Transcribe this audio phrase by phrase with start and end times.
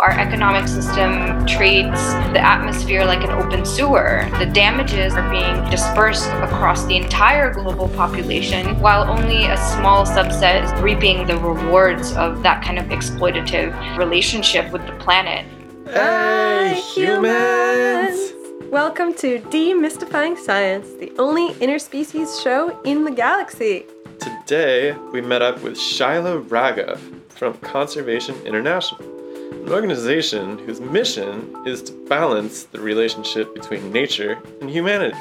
[0.00, 4.26] Our economic system treats the atmosphere like an open sewer.
[4.38, 10.64] The damages are being dispersed across the entire global population, while only a small subset
[10.64, 15.44] is reaping the rewards of that kind of exploitative relationship with the planet.
[15.84, 18.32] Hey, humans!
[18.70, 23.84] Welcome to Demystifying Science, the only interspecies show in the galaxy.
[24.18, 26.98] Today, we met up with Shyla Raghav
[27.28, 29.19] from Conservation International
[29.50, 35.18] an organization whose mission is to balance the relationship between nature and humanity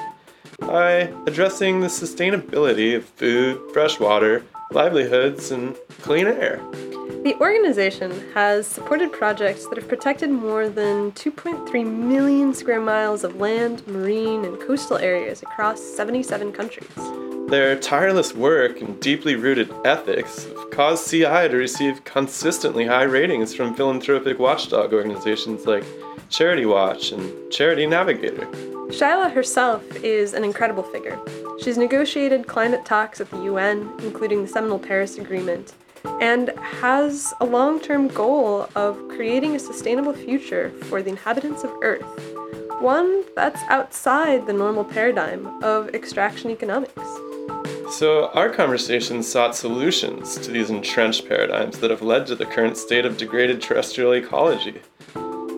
[0.59, 6.59] by addressing the sustainability of food, fresh water, livelihoods, and clean air.
[7.23, 13.35] The organization has supported projects that have protected more than 2.3 million square miles of
[13.35, 16.87] land, marine, and coastal areas across 77 countries.
[17.49, 23.53] Their tireless work and deeply rooted ethics have caused CI to receive consistently high ratings
[23.53, 25.83] from philanthropic watchdog organizations like
[26.29, 28.47] Charity Watch and Charity Navigator.
[28.89, 31.19] Shyla herself is an incredible figure.
[31.61, 35.73] She's negotiated climate talks at the UN, including the seminal Paris Agreement,
[36.19, 41.71] and has a long term goal of creating a sustainable future for the inhabitants of
[41.83, 42.03] Earth.
[42.81, 47.03] One that's outside the normal paradigm of extraction economics.
[47.91, 52.75] So, our conversation sought solutions to these entrenched paradigms that have led to the current
[52.75, 54.81] state of degraded terrestrial ecology.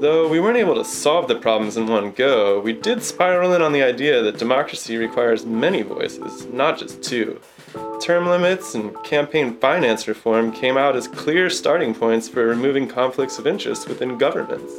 [0.01, 3.61] Though we weren't able to solve the problems in one go, we did spiral in
[3.61, 7.39] on the idea that democracy requires many voices, not just two.
[8.01, 13.37] Term limits and campaign finance reform came out as clear starting points for removing conflicts
[13.37, 14.73] of interest within governments.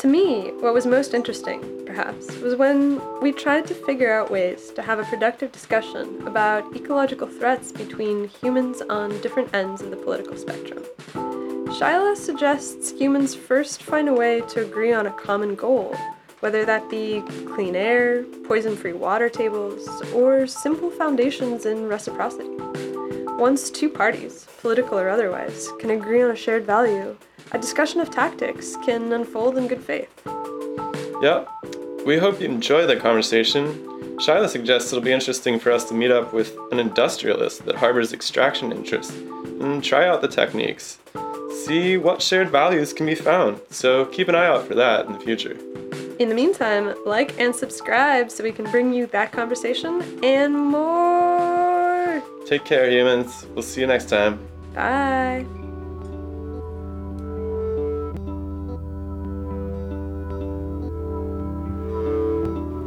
[0.00, 4.72] To me, what was most interesting, perhaps, was when we tried to figure out ways
[4.72, 9.96] to have a productive discussion about ecological threats between humans on different ends of the
[9.96, 10.82] political spectrum.
[11.74, 15.96] Shyla suggests humans first find a way to agree on a common goal,
[16.38, 17.20] whether that be
[17.52, 22.48] clean air, poison free water tables, or simple foundations in reciprocity.
[23.40, 27.16] Once two parties, political or otherwise, can agree on a shared value,
[27.50, 30.22] a discussion of tactics can unfold in good faith.
[31.22, 31.48] Yep.
[32.06, 33.74] We hope you enjoy the conversation.
[34.18, 38.12] Shyla suggests it'll be interesting for us to meet up with an industrialist that harbors
[38.12, 39.16] extraction interests
[39.60, 40.98] and try out the techniques.
[41.54, 45.12] See what shared values can be found, so keep an eye out for that in
[45.12, 45.56] the future.
[46.18, 52.22] In the meantime, like and subscribe so we can bring you that conversation and more.
[52.44, 53.46] Take care, humans.
[53.54, 54.38] We'll see you next time.
[54.74, 55.46] Bye.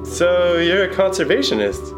[0.06, 1.94] So, you're a conservationist?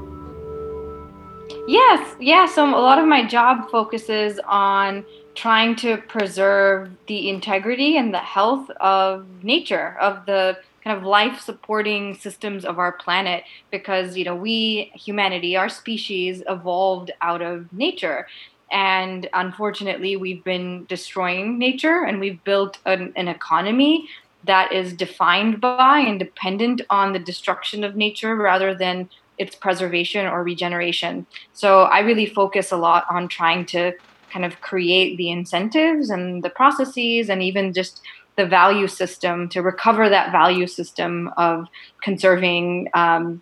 [1.69, 2.47] Yes, yeah.
[2.47, 5.05] So a lot of my job focuses on
[5.39, 11.39] trying to preserve the integrity and the health of nature, of the kind of life
[11.39, 17.71] supporting systems of our planet because you know we humanity our species evolved out of
[17.73, 18.27] nature
[18.71, 24.07] and unfortunately we've been destroying nature and we've built an, an economy
[24.45, 30.25] that is defined by and dependent on the destruction of nature rather than its preservation
[30.25, 31.25] or regeneration.
[31.53, 33.93] So I really focus a lot on trying to
[34.29, 38.01] kind of create the incentives and the processes and even just
[38.35, 41.67] the value system to recover that value system of
[42.01, 43.41] conserving um,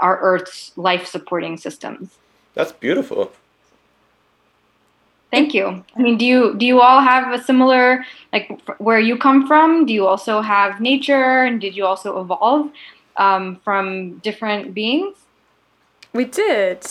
[0.00, 2.16] our Earth's life supporting systems.
[2.54, 3.32] That's beautiful.
[5.30, 5.84] Thank you.
[5.96, 9.84] I mean, do you do you all have a similar like where you come from?
[9.84, 12.70] Do you also have nature, and did you also evolve
[13.16, 15.16] um, from different beings?
[16.12, 16.86] We did,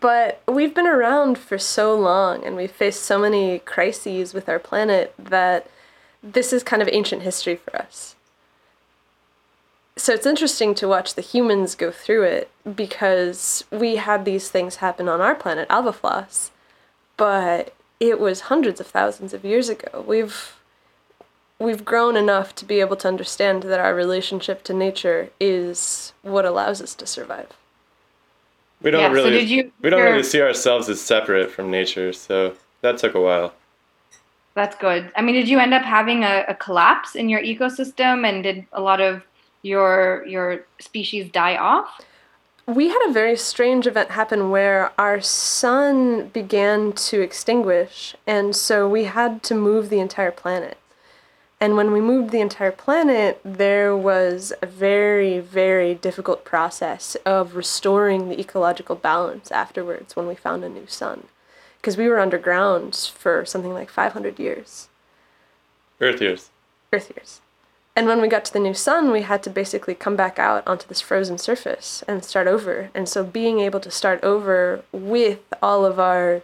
[0.00, 4.58] but we've been around for so long, and we've faced so many crises with our
[4.58, 5.68] planet that
[6.22, 8.14] this is kind of ancient history for us.
[9.96, 14.76] So it's interesting to watch the humans go through it because we had these things
[14.76, 16.50] happen on our planet, Alba Floss,
[17.16, 20.02] but it was hundreds of thousands of years ago.
[20.06, 20.56] We've
[21.58, 26.44] we've grown enough to be able to understand that our relationship to nature is what
[26.44, 27.50] allows us to survive.
[28.82, 32.54] We don't yeah, really so we don't really see ourselves as separate from nature, so
[32.80, 33.54] that took a while.
[34.54, 35.10] That's good.
[35.16, 38.66] I mean, did you end up having a, a collapse in your ecosystem and did
[38.72, 39.22] a lot of
[39.62, 42.00] your your species die off?
[42.66, 48.88] we had a very strange event happen where our sun began to extinguish, and so
[48.88, 50.78] we had to move the entire planet.
[51.62, 57.54] And when we moved the entire planet, there was a very, very difficult process of
[57.54, 61.28] restoring the ecological balance afterwards when we found a new sun.
[61.80, 64.88] Because we were underground for something like 500 years.
[66.00, 66.50] Earth years.
[66.92, 67.40] Earth years.
[67.94, 70.66] And when we got to the new sun, we had to basically come back out
[70.66, 72.90] onto this frozen surface and start over.
[72.92, 76.42] And so being able to start over with all of our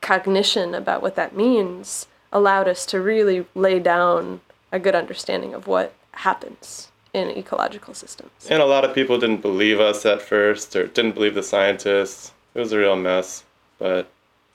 [0.00, 4.40] cognition about what that means allowed us to really lay down
[4.74, 8.32] a good understanding of what happens in ecological systems.
[8.50, 12.32] And a lot of people didn't believe us at first or didn't believe the scientists.
[12.54, 13.44] It was a real mess,
[13.78, 14.10] but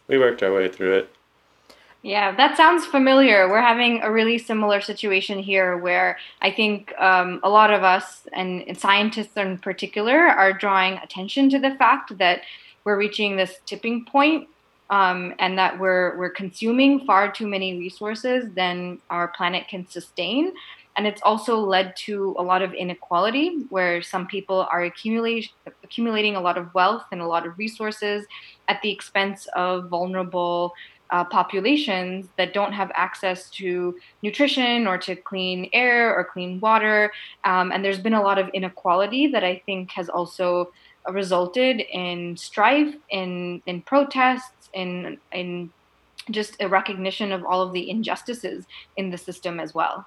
[0.09, 1.15] we worked our way through it.
[2.01, 3.49] Yeah, that sounds familiar.
[3.49, 8.27] We're having a really similar situation here where I think um, a lot of us,
[8.33, 12.41] and, and scientists in particular, are drawing attention to the fact that
[12.83, 14.49] we're reaching this tipping point
[14.89, 20.53] um, and that we're we're consuming far too many resources than our planet can sustain.
[20.97, 25.49] And it's also led to a lot of inequality, where some people are accumulating
[25.83, 28.25] accumulating a lot of wealth and a lot of resources
[28.67, 30.73] at the expense of vulnerable
[31.11, 37.11] uh, populations that don't have access to nutrition or to clean air or clean water.
[37.45, 40.71] Um, and there's been a lot of inequality that I think has also
[41.09, 45.71] resulted in strife, in in protests, in in
[46.31, 48.65] just a recognition of all of the injustices
[48.97, 50.05] in the system as well.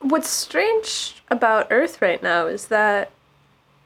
[0.00, 3.10] What's strange about Earth right now is that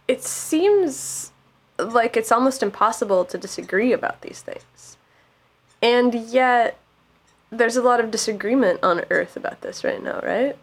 [0.07, 1.33] it seems
[1.79, 4.97] like it's almost impossible to disagree about these things.
[5.81, 6.79] And yet,
[7.51, 10.57] there's a lot of disagreement on Earth about this right now, right?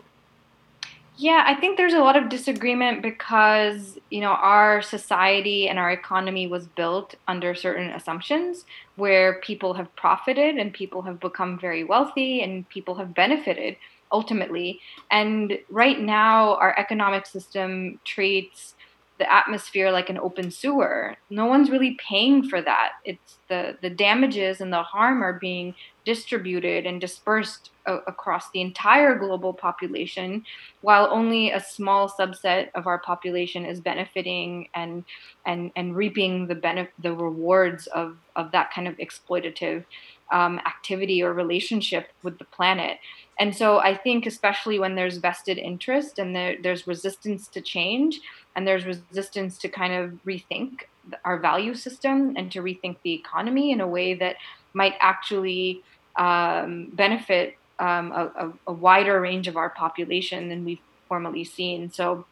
[1.17, 5.89] Yeah, I think there's a lot of disagreement because, you know, our society and our
[5.89, 8.65] economy was built under certain assumptions
[8.95, 13.77] where people have profited and people have become very wealthy and people have benefited
[14.12, 14.81] ultimately.
[15.09, 18.75] And right now, our economic system treats
[19.17, 21.15] the atmosphere like an open sewer.
[21.29, 22.94] No one's really paying for that.
[23.06, 25.73] It's the the damages and the harm are being
[26.06, 30.44] distributed and dispersed a- across the entire global population,
[30.81, 35.06] while only a small subset of our population is benefiting and
[35.45, 39.85] and and reaping the benef- the rewards of of that kind of exploitative
[40.31, 42.98] um, activity or relationship with the planet.
[43.39, 48.22] And so I think, especially when there's vested interest and there, there's resistance to change,
[48.56, 50.83] and there's resistance to kind of rethink
[51.24, 54.38] our value system and to rethink the economy in a way that
[54.74, 55.83] might actually
[56.16, 60.80] um, benefit um, a, a, wider range of our population than we've
[61.10, 61.92] formerly seen.
[61.92, 62.25] So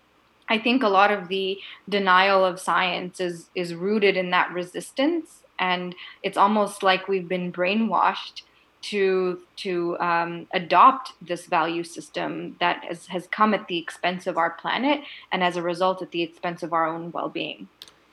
[0.48, 5.43] I think a lot of the denial of science is is rooted in that resistance,
[5.60, 8.44] and it's almost like we've been brainwashed
[8.84, 14.38] to to um, adopt this value system that has, has come at the expense of
[14.38, 15.02] our planet
[15.32, 17.68] and as a result at the expense of our own well-being.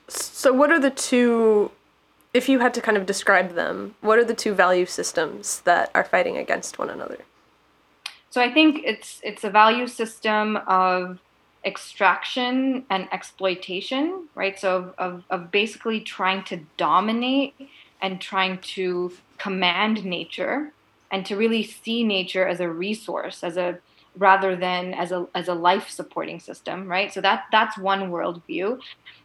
[0.07, 1.71] So what are the two
[2.33, 5.91] if you had to kind of describe them what are the two value systems that
[5.93, 7.19] are fighting against one another?
[8.29, 11.19] So i think it's it's a value system of
[11.65, 14.59] extraction and exploitation right?
[14.59, 17.53] So of, of, basically trying to dominate
[18.01, 20.71] and trying to command nature
[21.11, 23.79] and to really see nature as a resource as a
[24.17, 27.13] rather than as a as a life supporting system right?
[27.13, 28.79] So that that's one worldview.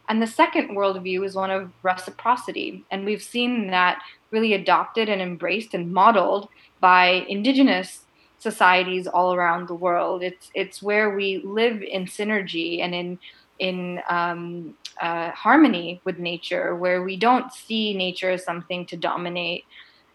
[0.07, 2.85] And the second worldview is one of reciprocity.
[2.91, 4.01] And we've seen that
[4.31, 6.49] really adopted and embraced and modeled
[6.79, 8.03] by indigenous
[8.39, 13.17] societies all around the world it's it's where we live in synergy and in
[13.59, 19.65] in um, uh, harmony with nature, where we don't see nature as something to dominate,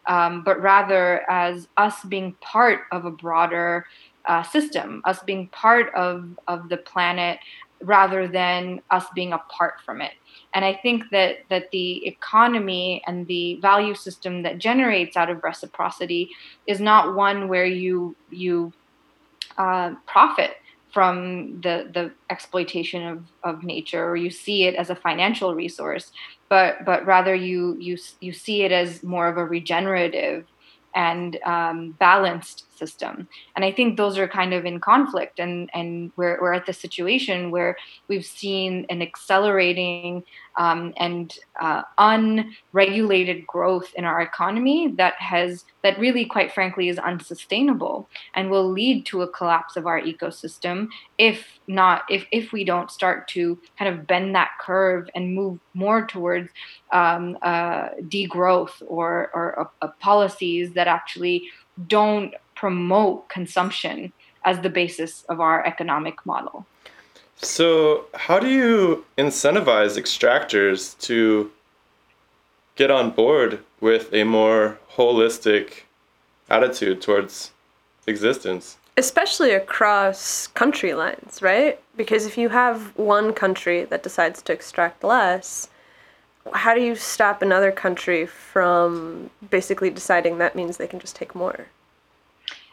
[0.07, 3.87] um, but rather as us being part of a broader
[4.27, 7.39] uh, system, us being part of, of the planet
[7.83, 10.13] rather than us being apart from it.
[10.55, 15.43] And I think that that the economy and the value system that generates out of
[15.43, 16.31] reciprocity
[16.67, 18.73] is not one where you you
[19.59, 20.57] uh, profit
[20.93, 26.13] from the the exploitation of, of nature or you see it as a financial resource
[26.51, 30.47] but but rather you you you see it as more of a regenerative
[30.95, 33.29] and um, balanced system.
[33.55, 36.73] And I think those are kind of in conflict, and and we're we're at the
[36.73, 37.77] situation where
[38.09, 40.25] we've seen an accelerating
[40.57, 41.27] um, and
[41.61, 48.51] uh, unregulated growth in our economy that has that really, quite frankly, is unsustainable and
[48.51, 53.29] will lead to a collapse of our ecosystem if not if if we don't start
[53.29, 53.43] to
[53.79, 56.49] kind of bend that curve and move more towards
[56.93, 61.45] um, uh, degrowth or or uh, uh policies that actually
[61.87, 64.13] don't promote consumption
[64.45, 66.65] as the basis of our economic model.
[67.39, 71.51] So, how do you incentivize extractors to
[72.77, 75.67] get on board with a more holistic
[76.49, 77.51] attitude towards
[78.07, 78.79] existence?
[78.99, 81.81] especially across country lines, right?
[81.97, 85.71] Because if you have one country that decides to extract less,
[86.53, 91.35] how do you stop another country from basically deciding that means they can just take
[91.35, 91.69] more?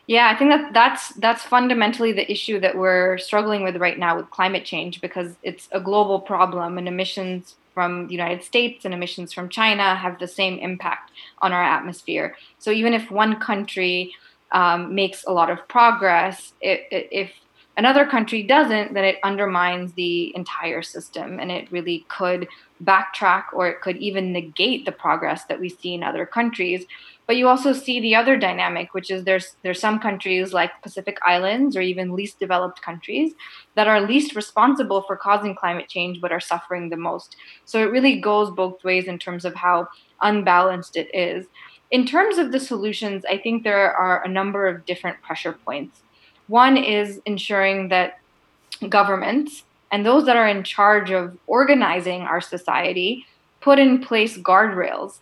[0.10, 4.18] Yeah, I think that that's that's fundamentally the issue that we're struggling with right now
[4.18, 8.94] with climate change because it's a global problem and emissions from the United States and
[8.96, 11.12] emissions from China have the same impact
[11.44, 12.36] on our atmosphere.
[12.58, 14.16] So even if one country
[14.52, 17.32] um, makes a lot of progress, it, it, if
[17.78, 22.48] another country doesn't, then it undermines the entire system and it really could
[22.84, 26.88] backtrack or it could even negate the progress that we see in other countries.
[27.30, 31.20] But you also see the other dynamic, which is there's there's some countries like Pacific
[31.24, 33.34] Islands or even least developed countries
[33.76, 37.36] that are least responsible for causing climate change but are suffering the most.
[37.66, 39.90] So it really goes both ways in terms of how
[40.24, 41.46] unbalanced it is.
[41.92, 46.02] In terms of the solutions, I think there are a number of different pressure points.
[46.48, 48.18] One is ensuring that
[48.90, 53.28] governments and those that are in charge of organizing our society
[53.62, 55.20] put in place guardrails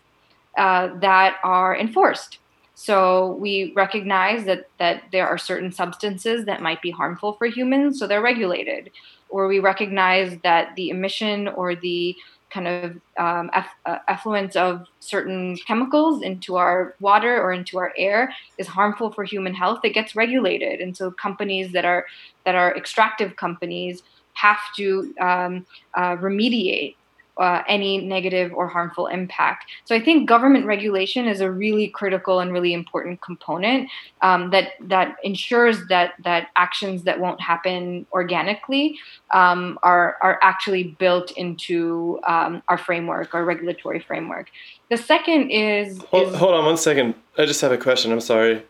[0.57, 2.39] uh, that are enforced.
[2.75, 7.97] So we recognize that that there are certain substances that might be harmful for humans,
[7.97, 8.91] so they're regulated.
[9.29, 12.15] Or we recognize that the emission or the
[12.49, 18.33] kind of um, uh, effluence of certain chemicals into our water or into our air
[18.57, 19.79] is harmful for human health.
[19.83, 22.05] It gets regulated, and so companies that are
[22.45, 26.95] that are extractive companies have to um, uh, remediate
[27.39, 29.65] uh, any negative or harmful impact.
[29.85, 33.89] So I think government regulation is a really critical and really important component
[34.21, 38.97] um, that that ensures that that actions that won't happen organically
[39.33, 44.49] um, are are actually built into um, our framework, our regulatory framework.
[44.89, 47.15] The second is, hold, is hold on one second.
[47.37, 48.11] I just have a question.
[48.11, 48.63] I'm sorry.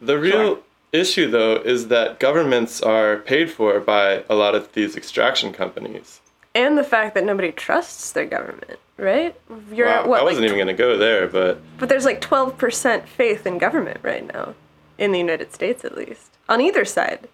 [0.00, 0.58] The real Sure.
[0.92, 6.20] issue though is that governments are paid for by a lot of these extraction companies.
[6.56, 9.34] And the fact that nobody trusts their government, right?
[9.70, 10.20] You're wow, at what?
[10.20, 13.58] I wasn't like, even going to go there, but But there's like 12% faith in
[13.58, 14.54] government right now,
[14.96, 17.28] in the United States at least, on either side.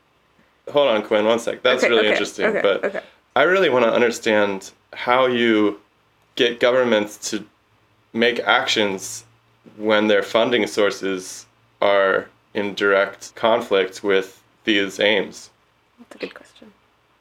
[0.72, 1.62] hold on, Quinn, one sec.
[1.62, 2.46] That's Okay, really okay, interesting.
[2.46, 3.04] okay, but.
[3.34, 5.80] I really want to understand how you
[6.34, 7.46] get governments to
[8.12, 9.24] make actions
[9.76, 11.46] when their funding sources
[11.80, 15.48] are in direct conflict with these aims.
[15.98, 16.72] That's a good question.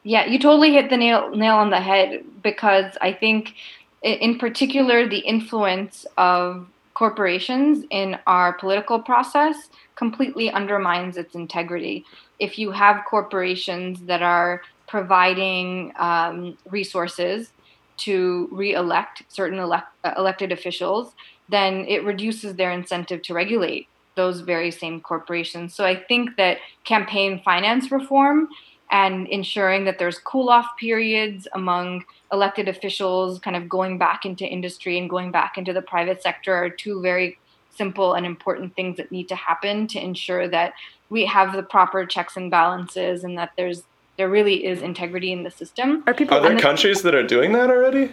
[0.03, 3.53] Yeah, you totally hit the nail nail on the head because I think,
[4.01, 12.03] in particular, the influence of corporations in our political process completely undermines its integrity.
[12.39, 17.51] If you have corporations that are providing um, resources
[17.97, 21.13] to re-elect certain elect- uh, elected officials,
[21.47, 25.75] then it reduces their incentive to regulate those very same corporations.
[25.75, 28.49] So I think that campaign finance reform
[28.91, 34.45] and ensuring that there's cool off periods among elected officials kind of going back into
[34.45, 37.37] industry and going back into the private sector are two very
[37.73, 40.73] simple and important things that need to happen to ensure that
[41.09, 43.83] we have the proper checks and balances and that there's
[44.17, 46.03] there really is integrity in the system.
[46.05, 48.11] Are people Are there And the- countries that are doing that already?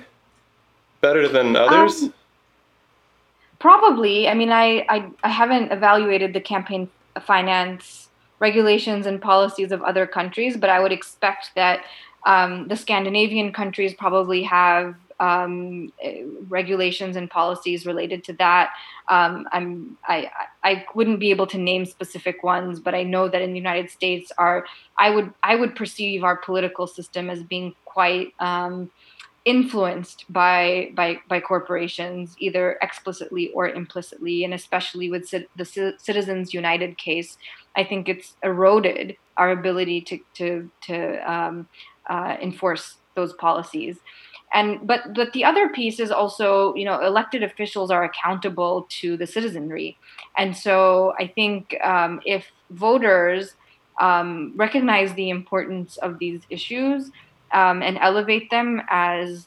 [1.01, 2.05] Better than others?
[2.05, 2.15] Um,
[3.59, 4.29] Probably.
[4.29, 6.89] I mean, I, I, I haven't evaluated the campaign
[7.23, 8.08] finance
[8.41, 11.85] regulations and policies of other countries, but I would expect that
[12.25, 15.93] um, the Scandinavian countries probably have um,
[16.49, 18.71] regulations and policies related to that.
[19.09, 20.31] Um, I'm, I,
[20.63, 23.91] I wouldn't be able to name specific ones, but I know that in the United
[23.91, 24.65] States, our
[24.97, 28.91] I would I would perceive our political system as being quite um,
[29.45, 36.53] influenced by by by corporations either explicitly or implicitly and especially with the Ci- citizens
[36.53, 37.39] united case
[37.79, 41.67] i think it's eroded our ability to to to um,
[42.11, 43.97] uh, enforce those policies.
[44.53, 49.17] And but but the other piece is also you know elected officials are accountable to
[49.17, 49.97] the citizenry.
[50.37, 53.55] And so i think um, if voters
[54.01, 57.11] um, recognize the importance of these issues
[57.53, 59.47] um, and elevate them as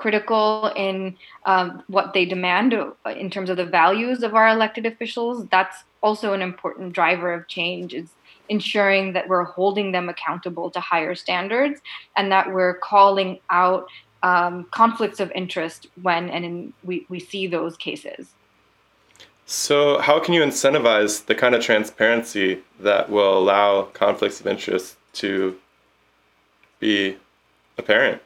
[0.00, 4.86] critical in um, what they demand uh, in terms of the values of our elected
[4.86, 5.46] officials.
[5.48, 7.92] That's also an important driver of change.
[7.94, 8.08] Is
[8.48, 11.80] ensuring that we're holding them accountable to higher standards
[12.16, 13.86] and that we're calling out
[14.22, 18.34] um, conflicts of interest when and in, we, we see those cases.
[19.46, 24.96] So, how can you incentivize the kind of transparency that will allow conflicts of interest
[25.14, 25.56] to
[26.78, 27.16] be
[27.78, 28.22] apparent?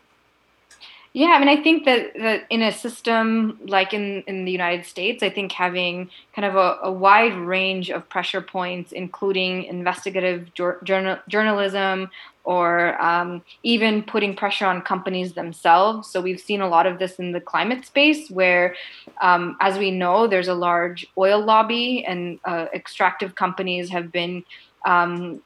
[1.17, 4.85] Yeah, I mean, I think that, that in a system like in, in the United
[4.85, 10.53] States, I think having kind of a, a wide range of pressure points, including investigative
[10.55, 12.11] journal, journalism
[12.43, 16.09] or um, even putting pressure on companies themselves.
[16.11, 18.75] So we've seen a lot of this in the climate space, where,
[19.23, 24.45] um, as we know, there's a large oil lobby, and uh, extractive companies have been
[24.85, 25.41] um,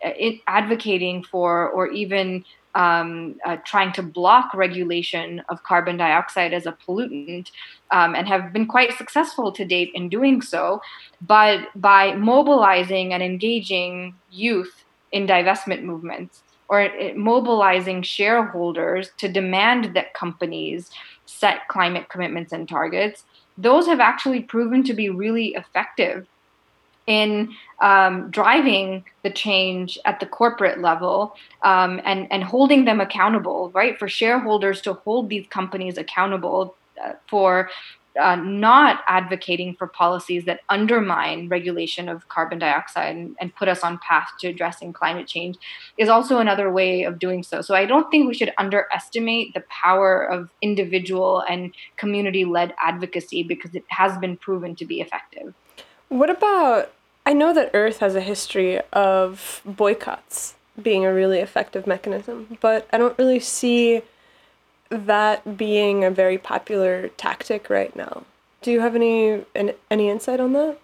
[0.49, 2.45] advocating for or even
[2.75, 7.51] um, uh, trying to block regulation of carbon dioxide as a pollutant
[7.91, 10.81] um, and have been quite successful to date in doing so.
[11.21, 20.13] But by mobilizing and engaging youth in divestment movements or mobilizing shareholders to demand that
[20.15, 20.91] companies
[21.25, 23.25] set climate commitments and targets,
[23.57, 26.27] those have actually proven to be really effective
[27.09, 27.49] in
[27.81, 33.99] um, driving the change at the corporate level um, and, and holding them accountable, right?
[33.99, 37.71] For shareholders to hold these companies accountable uh, for
[38.21, 43.85] uh, not advocating for policies that undermine regulation of carbon dioxide and, and, put us
[43.85, 45.57] on path to addressing climate change
[45.99, 47.61] is also another way of doing so.
[47.61, 53.75] So I don't think we should underestimate the power of individual and community-led advocacy because
[53.77, 55.55] it has been proven to be effective.
[56.09, 56.91] What about
[57.29, 62.89] I know that Earth has a history of boycotts being a really effective mechanism, but
[62.91, 64.01] I don't really see
[64.89, 68.23] that being a very popular tactic right now.
[68.63, 69.45] Do you have any
[69.91, 70.79] any insight on that?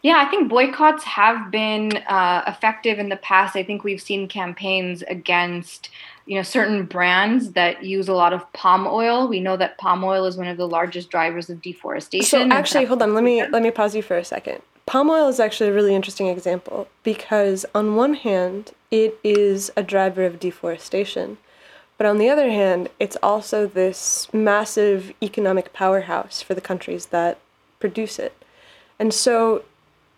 [0.00, 3.56] Yeah, I think boycotts have been uh, effective in the past.
[3.56, 5.90] I think we've seen campaigns against
[6.24, 9.28] you know certain brands that use a lot of palm oil.
[9.28, 12.48] We know that palm oil is one of the largest drivers of deforestation.
[12.50, 13.12] So actually, hold on.
[13.12, 14.62] Let me let me pause you for a second.
[14.90, 19.84] Palm oil is actually a really interesting example because, on one hand, it is a
[19.84, 21.38] driver of deforestation,
[21.96, 27.38] but on the other hand, it's also this massive economic powerhouse for the countries that
[27.78, 28.32] produce it.
[28.98, 29.62] And so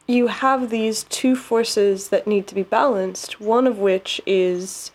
[0.07, 4.91] you have these two forces that need to be balanced, one of which is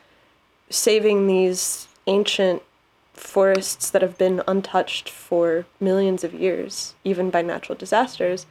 [0.71, 2.63] saving these ancient
[3.13, 8.47] forests that have been untouched for millions of years, even by natural disasters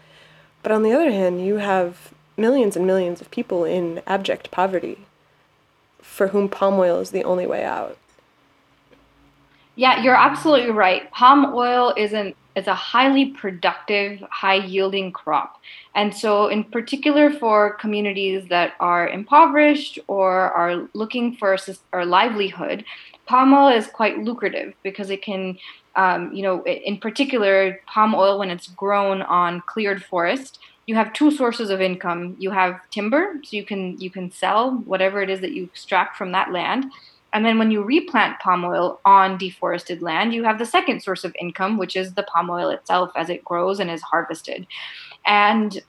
[0.66, 4.98] but on the other hand, you have millions and millions of people in abject poverty
[6.02, 7.96] for whom palm oil is the only way out.
[9.76, 11.08] Yeah, you're absolutely right.
[11.12, 15.60] Palm oil is an is a highly productive, high yielding crop.
[15.94, 21.56] And so in particular for communities that are impoverished or are looking for
[21.92, 22.84] a, livelihood,
[23.26, 25.58] palm oil is quite lucrative because it can
[25.96, 31.12] um, you know, in particular, palm oil, when it's grown on cleared forest, you have
[31.12, 32.36] two sources of income.
[32.38, 36.16] You have timber, so you can you can sell whatever it is that you extract
[36.16, 36.86] from that land.
[37.32, 41.24] And then when you replant palm oil on deforested land, you have the second source
[41.24, 44.66] of income, which is the palm oil itself as it grows and is harvested.
[45.26, 45.82] And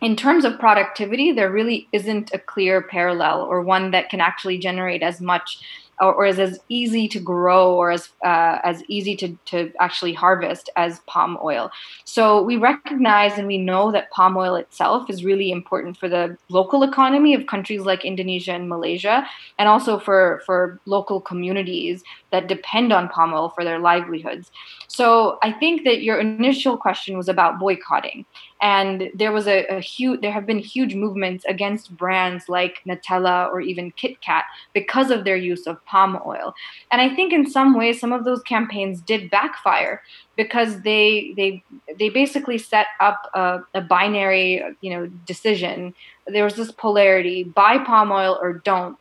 [0.00, 4.58] in terms of productivity, there really isn't a clear parallel or one that can actually
[4.58, 5.58] generate as much
[6.00, 10.12] or, or is as easy to grow or as uh, as easy to, to actually
[10.12, 11.70] harvest as palm oil.
[12.04, 16.36] So we recognize and we know that palm oil itself is really important for the
[16.48, 19.26] local economy of countries like Indonesia and Malaysia,
[19.58, 24.50] and also for for local communities that depend on palm oil for their livelihoods.
[24.88, 28.24] So I think that your initial question was about boycotting,
[28.60, 33.50] and there was a, a huge there have been huge movements against brands like Nutella
[33.50, 36.54] or even Kit Kat because of their use of palm oil.
[36.90, 40.02] And I think in some ways some of those campaigns did backfire
[40.36, 41.62] because they they
[41.98, 45.94] they basically set up a, a binary you know decision.
[46.26, 48.96] There was this polarity: buy palm oil or don't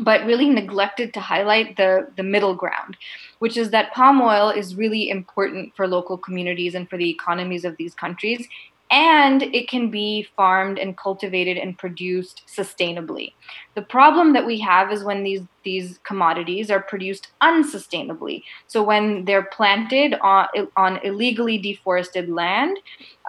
[0.00, 2.96] but really neglected to highlight the, the middle ground,
[3.38, 7.64] which is that palm oil is really important for local communities and for the economies
[7.64, 8.48] of these countries
[8.90, 13.32] and it can be farmed and cultivated and produced sustainably.
[13.74, 18.42] The problem that we have is when these these commodities are produced unsustainably.
[18.66, 22.76] So when they're planted on, on illegally deforested land,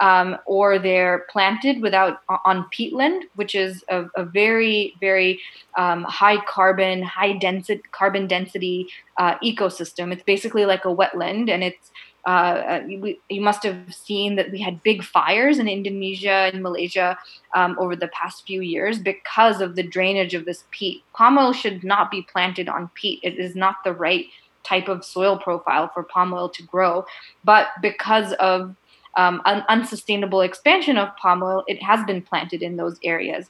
[0.02, 5.40] um, or they're planted without on peatland, which is a, a very very
[5.78, 10.12] um, high carbon, high density carbon density uh, ecosystem.
[10.12, 11.90] It's basically like a wetland, and it's
[12.26, 17.16] uh, we, you must have seen that we had big fires in Indonesia and Malaysia
[17.54, 21.04] um, over the past few years because of the drainage of this peat.
[21.14, 23.20] Palm oil should not be planted on peat.
[23.22, 24.26] It is not the right
[24.64, 27.06] type of soil profile for palm oil to grow.
[27.44, 28.74] But because of
[29.16, 33.46] um, an unsustainable expansion of palm oil, it has been planted in those areas.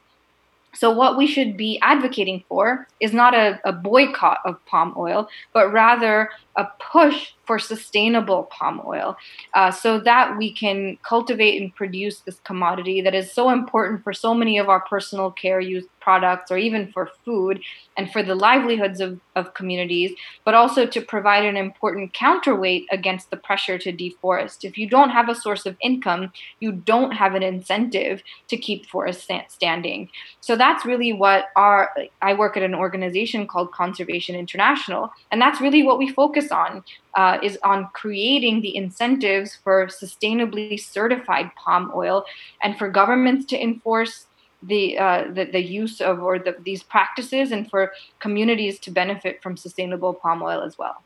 [0.75, 5.27] So, what we should be advocating for is not a, a boycott of palm oil,
[5.55, 9.17] but rather a push for sustainable palm oil
[9.55, 14.13] uh, so that we can cultivate and produce this commodity that is so important for
[14.13, 17.61] so many of our personal care use products or even for food
[17.97, 20.13] and for the livelihoods of, of communities,
[20.45, 24.63] but also to provide an important counterweight against the pressure to deforest.
[24.63, 28.87] If you don't have a source of income, you don't have an incentive to keep
[28.87, 30.09] forests standing.
[30.41, 31.93] So that's really what our,
[32.23, 36.85] I work at an organization called Conservation International, and that's really what we focus on.
[37.15, 42.25] Uh, is on creating the incentives for sustainably certified palm oil
[42.63, 44.27] and for governments to enforce
[44.63, 49.43] the, uh, the, the use of or the, these practices and for communities to benefit
[49.43, 51.03] from sustainable palm oil as well.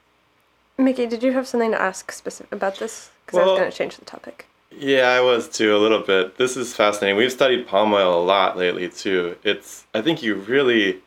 [0.79, 3.11] Mickey, did you have something to ask specific about this?
[3.25, 4.47] Because well, I was going to change the topic.
[4.71, 6.39] Yeah, I was too a little bit.
[6.39, 7.17] This is fascinating.
[7.17, 9.37] We've studied palm oil a lot lately too.
[9.43, 11.01] It's I think you really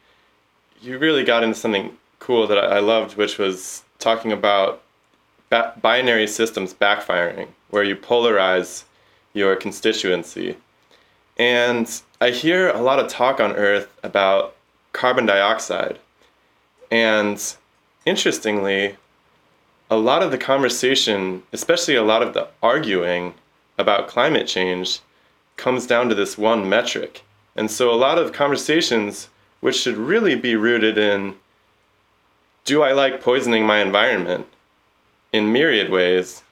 [0.82, 4.83] you really got into something cool that I loved, which was talking about
[5.49, 8.83] ba- binary systems backfiring, where you polarize
[9.33, 10.57] your constituency.
[11.37, 11.89] And
[12.21, 14.55] I hear a lot of talk on Earth about
[14.91, 15.97] carbon dioxide.
[16.91, 17.41] And
[18.05, 18.97] interestingly,
[19.89, 23.33] a lot of the conversation, especially a lot of the arguing
[23.77, 24.99] about climate change,
[25.57, 27.23] comes down to this one metric.
[27.55, 29.29] And so a lot of conversations,
[29.61, 31.35] which should really be rooted in
[32.65, 34.47] do I like poisoning my environment
[35.32, 36.43] in myriad ways,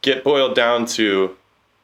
[0.00, 1.36] get boiled down to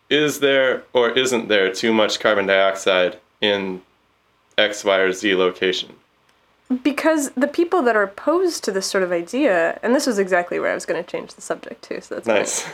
[0.08, 3.82] is there or isn't there too much carbon dioxide in
[4.56, 5.94] X, Y, or Z location?
[6.82, 10.58] Because the people that are opposed to this sort of idea, and this was exactly
[10.58, 12.68] where I was going to change the subject to, so that's nice.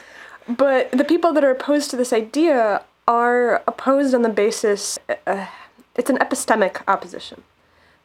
[0.49, 5.47] But the people that are opposed to this idea are opposed on the basis, uh,
[5.95, 7.43] it's an epistemic opposition.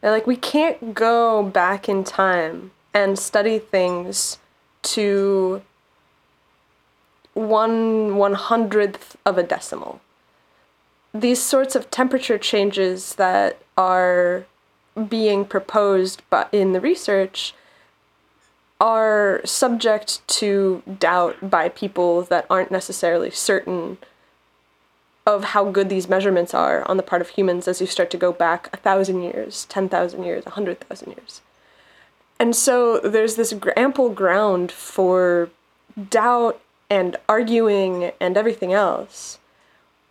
[0.01, 4.37] They're like, we can't go back in time and study things
[4.81, 5.61] to
[7.33, 10.01] one one hundredth of a decimal.
[11.13, 14.45] These sorts of temperature changes that are
[15.07, 17.53] being proposed but in the research
[18.81, 23.97] are subject to doubt by people that aren't necessarily certain
[25.35, 28.17] of how good these measurements are on the part of humans as you start to
[28.17, 31.41] go back a thousand years, 10,000 years, a 100,000 years.
[32.39, 35.49] And so there's this ample ground for
[36.09, 39.39] doubt and arguing and everything else,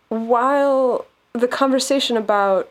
[0.09, 2.69] while the conversation about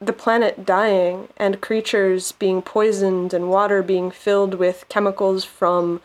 [0.00, 6.00] the planet dying and creatures being poisoned and water being filled with chemicals from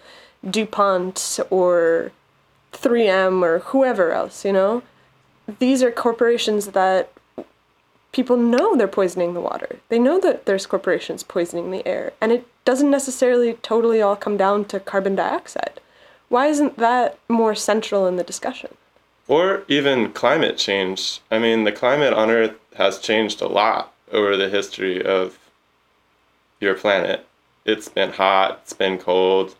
[0.47, 2.11] DuPont or
[2.73, 4.83] 3M or whoever else, you know?
[5.59, 7.11] These are corporations that
[8.11, 9.79] people know they're poisoning the water.
[9.89, 12.13] They know that there's corporations poisoning the air.
[12.21, 15.79] And it doesn't necessarily totally all come down to carbon dioxide.
[16.29, 18.75] Why isn't that more central in the discussion?
[19.27, 21.19] Or even climate change.
[21.29, 25.37] I mean, the climate on Earth has changed a lot over the history of
[26.59, 27.25] your planet.
[27.65, 29.55] It's been hot, it's been cold.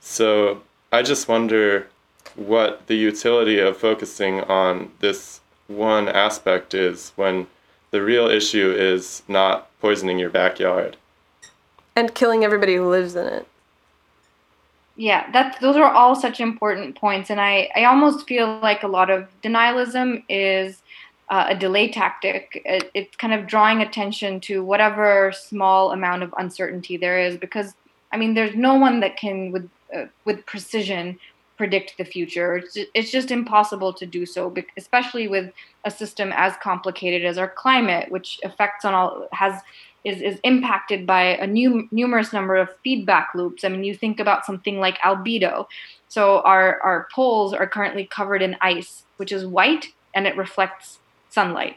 [0.00, 1.88] So I just wonder
[2.36, 7.46] what the utility of focusing on this one aspect is when
[7.90, 10.96] the real issue is not poisoning your backyard.
[11.96, 13.46] And killing everybody who lives in it.
[14.96, 18.88] Yeah that those are all such important points and i i almost feel like a
[18.88, 20.82] lot of denialism is
[21.30, 22.60] uh, a delay tactic.
[22.64, 27.74] It, it's kind of drawing attention to whatever small amount of uncertainty there is because
[28.12, 31.18] i mean there's no one that can with uh, with precision
[31.60, 35.52] predict the future it's, it's just impossible to do so especially with
[35.84, 39.60] a system as complicated as our climate which affects on all has
[40.04, 43.64] is, is impacted by a new, numerous number of feedback loops.
[43.64, 45.66] I mean, you think about something like albedo.
[46.08, 50.98] So our, our poles are currently covered in ice, which is white and it reflects
[51.28, 51.76] sunlight.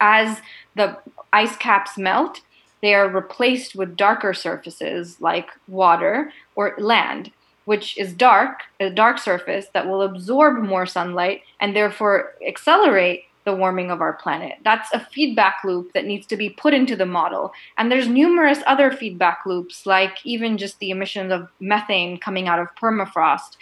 [0.00, 0.40] As
[0.74, 0.98] the
[1.32, 2.40] ice caps melt,
[2.80, 7.30] they are replaced with darker surfaces like water or land,
[7.64, 13.54] which is dark, a dark surface that will absorb more sunlight and therefore accelerate the
[13.54, 14.54] warming of our planet.
[14.64, 17.52] That's a feedback loop that needs to be put into the model.
[17.76, 22.60] And there's numerous other feedback loops, like even just the emissions of methane coming out
[22.60, 23.56] of permafrost,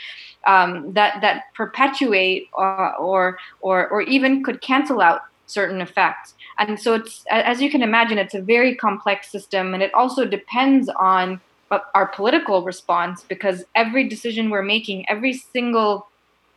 [0.46, 6.34] um, that that perpetuate uh, or or or even could cancel out certain effects.
[6.58, 10.26] And so it's as you can imagine, it's a very complex system, and it also
[10.26, 16.08] depends on Uh, our political response because every decision we're making, every single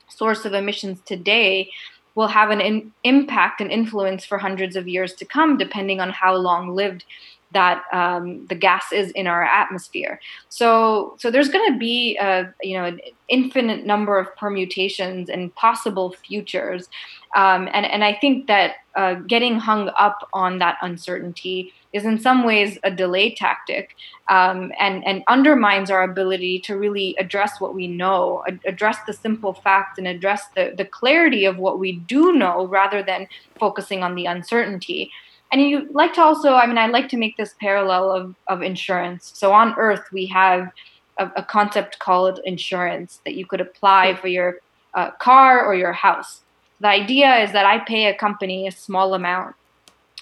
[0.09, 1.69] source of emissions today
[2.15, 6.09] will have an in, impact and influence for hundreds of years to come, depending on
[6.09, 7.05] how long lived
[7.53, 10.19] that um, the gas is in our atmosphere.
[10.49, 15.53] So, so there's going to be a you know an infinite number of permutations and
[15.55, 16.89] possible futures,
[17.35, 22.19] um, and and I think that uh, getting hung up on that uncertainty is in
[22.19, 23.95] some ways a delay tactic
[24.29, 29.53] um, and, and undermines our ability to really address what we know, address the simple
[29.53, 33.27] facts, and address the, the clarity of what we do know rather than
[33.59, 35.11] focusing on the uncertainty.
[35.53, 38.63] And you like to also, I mean, I like to make this parallel of, of
[38.63, 39.31] insurance.
[39.35, 40.71] So on Earth, we have
[41.19, 44.57] a, a concept called insurance that you could apply for your
[44.95, 46.41] uh, car or your house.
[46.79, 49.55] The idea is that I pay a company a small amount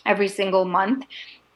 [0.06, 1.06] every single month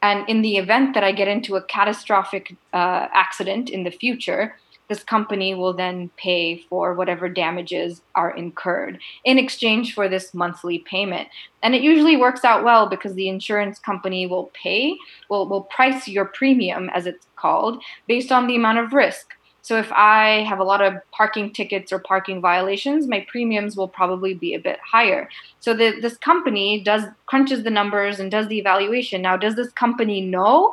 [0.00, 4.56] and in the event that I get into a catastrophic uh, accident in the future,
[4.88, 10.78] this company will then pay for whatever damages are incurred in exchange for this monthly
[10.78, 11.28] payment.
[11.62, 14.96] And it usually works out well because the insurance company will pay,
[15.28, 19.32] will, will price your premium, as it's called, based on the amount of risk.
[19.66, 23.88] So if I have a lot of parking tickets or parking violations, my premiums will
[23.88, 25.28] probably be a bit higher.
[25.58, 29.22] So the, this company does crunches the numbers and does the evaluation.
[29.22, 30.72] Now, does this company know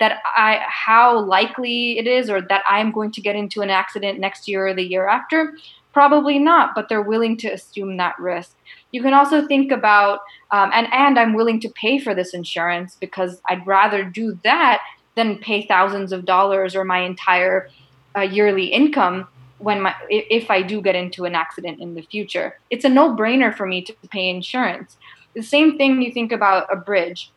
[0.00, 4.18] that I how likely it is or that I'm going to get into an accident
[4.18, 5.54] next year or the year after?
[5.92, 8.56] Probably not, but they're willing to assume that risk.
[8.90, 12.96] You can also think about um, and and I'm willing to pay for this insurance
[12.98, 14.80] because I'd rather do that
[15.14, 17.68] than pay thousands of dollars or my entire
[18.16, 19.28] uh, yearly income
[19.58, 22.58] when my if I do get into an accident in the future.
[22.70, 24.96] It's a no-brainer for me to pay insurance.
[25.34, 27.30] The same thing you think about a bridge.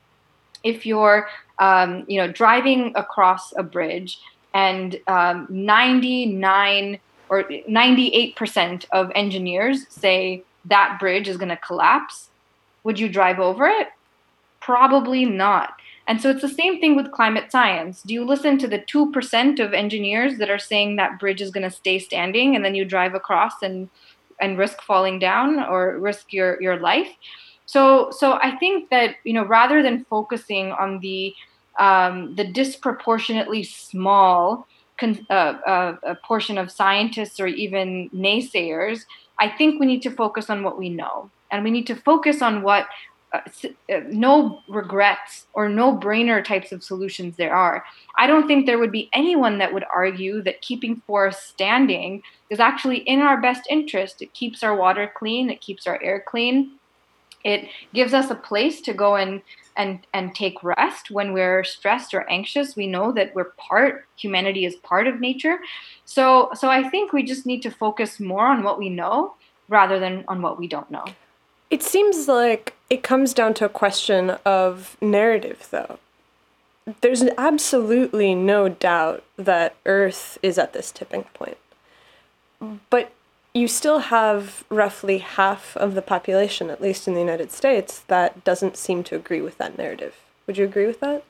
[0.63, 1.28] If you're
[1.60, 4.20] um, you know driving across a bridge
[4.54, 12.30] and um, 99 or 98% of engineers say that bridge is going to collapse,
[12.84, 13.89] would you drive over it?
[14.60, 15.74] Probably not.
[16.08, 18.02] And so it's the same thing with climate science.
[18.02, 21.70] Do you listen to the 2% of engineers that are saying that bridge is going
[21.70, 23.89] to stay standing and then you drive across and
[24.39, 27.10] and risk falling down or risk your your life?
[27.67, 31.36] So so I think that, you know, rather than focusing on the
[31.80, 34.65] um, the disproportionately small
[34.99, 39.01] con- uh, uh, portion of scientists or even naysayers,
[39.39, 41.32] I think we need to focus on what we know.
[41.51, 42.88] And we need to focus on what
[43.34, 43.41] uh,
[43.93, 47.84] uh, no regrets or no brainer types of solutions there are.
[48.17, 52.60] I don't think there would be anyone that would argue that keeping forests standing is
[52.60, 54.21] actually in our best interest.
[54.21, 56.80] It keeps our water clean, it keeps our air clean.
[57.43, 59.41] It gives us a place to go and
[59.76, 62.76] and and take rest when we're stressed or anxious.
[62.76, 65.60] We know that we're part humanity is part of nature.
[66.06, 69.36] So so I think we just need to focus more on what we know
[69.69, 71.06] rather than on what we don't know.
[71.69, 76.00] It seems like it comes down to a question of narrative, though.
[77.02, 81.58] There's absolutely no doubt that Earth is at this tipping point.
[82.89, 83.12] But
[83.60, 88.43] you still have roughly half of the population, at least in the United States, that
[88.43, 90.15] doesn't seem to agree with that narrative.
[90.46, 91.24] Would you agree with that?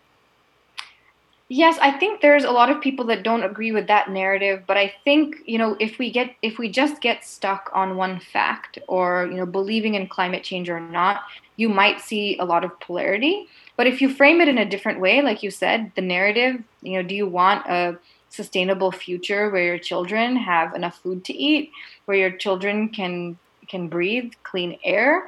[1.50, 4.76] Yes, I think there's a lot of people that don't agree with that narrative, but
[4.76, 8.80] I think, you know, if we get if we just get stuck on one fact
[8.88, 11.22] or, you know, believing in climate change or not,
[11.56, 13.48] you might see a lot of polarity.
[13.78, 16.94] But if you frame it in a different way, like you said, the narrative, you
[16.94, 17.98] know, do you want a
[18.38, 21.72] sustainable future where your children have enough food to eat,
[22.06, 25.28] where your children can can breathe clean air?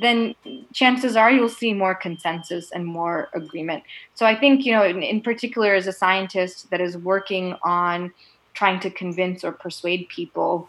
[0.00, 0.34] then
[0.72, 3.82] chances are you'll see more consensus and more agreement.
[4.14, 8.12] So I think, you know, in, in, particular, as a scientist that is working on
[8.54, 10.68] trying to convince or persuade people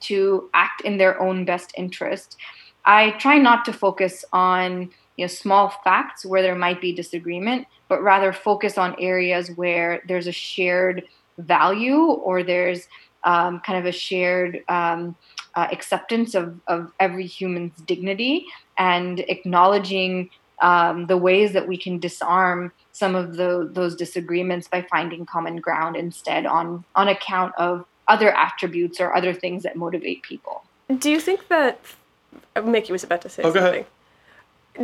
[0.00, 2.36] to act in their own best interest,
[2.84, 7.66] I try not to focus on you know small facts where there might be disagreement,
[7.94, 11.04] but rather focus on areas where there's a shared
[11.38, 12.88] value or there's
[13.22, 15.14] um, kind of a shared um,
[15.54, 18.46] uh, acceptance of, of every human's dignity
[18.78, 20.28] and acknowledging
[20.60, 25.58] um, the ways that we can disarm some of the, those disagreements by finding common
[25.58, 30.64] ground instead on, on account of other attributes or other things that motivate people.
[30.98, 31.78] Do you think that
[32.60, 33.86] Mickey was about to say oh, something?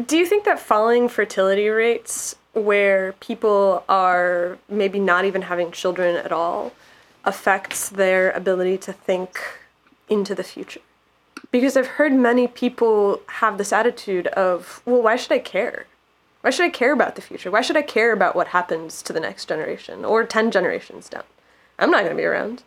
[0.06, 6.16] Do you think that falling fertility rates, where people are maybe not even having children
[6.16, 6.72] at all,
[7.24, 9.40] affects their ability to think
[10.08, 10.80] into the future.
[11.50, 15.86] Because I've heard many people have this attitude of, well, why should I care?
[16.42, 17.50] Why should I care about the future?
[17.50, 21.24] Why should I care about what happens to the next generation or 10 generations down?
[21.78, 22.62] I'm not going to be around.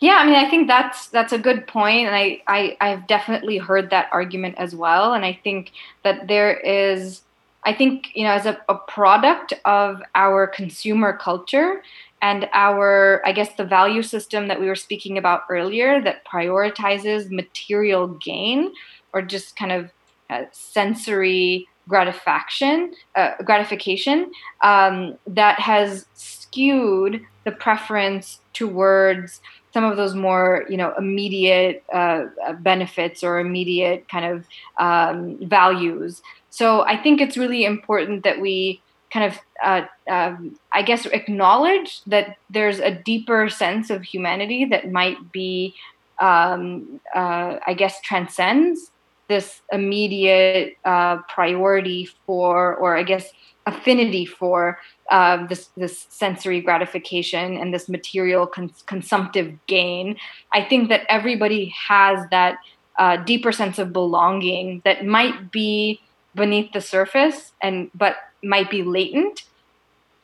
[0.00, 3.58] Yeah, I mean, I think that's that's a good point, and I, I I've definitely
[3.58, 5.14] heard that argument as well.
[5.14, 5.70] And I think
[6.02, 7.22] that there is
[7.64, 11.82] I think, you know, as a, a product of our consumer culture
[12.20, 17.30] and our, I guess, the value system that we were speaking about earlier that prioritizes
[17.30, 18.72] material gain
[19.12, 19.90] or just kind of
[20.30, 29.40] uh, sensory gratification, uh, gratification um, that has skewed the preference towards
[29.74, 32.26] some of those more you know immediate uh,
[32.60, 34.46] benefits or immediate kind of
[34.78, 36.22] um, values
[36.54, 38.80] so i think it's really important that we
[39.12, 44.90] kind of uh, um, i guess acknowledge that there's a deeper sense of humanity that
[44.90, 45.74] might be
[46.20, 48.90] um, uh, i guess transcends
[49.28, 53.32] this immediate uh, priority for or i guess
[53.66, 54.78] affinity for
[55.10, 60.16] uh, this this sensory gratification and this material cons- consumptive gain.
[60.52, 62.58] I think that everybody has that
[62.98, 66.00] uh, deeper sense of belonging that might be
[66.34, 69.44] beneath the surface and but might be latent,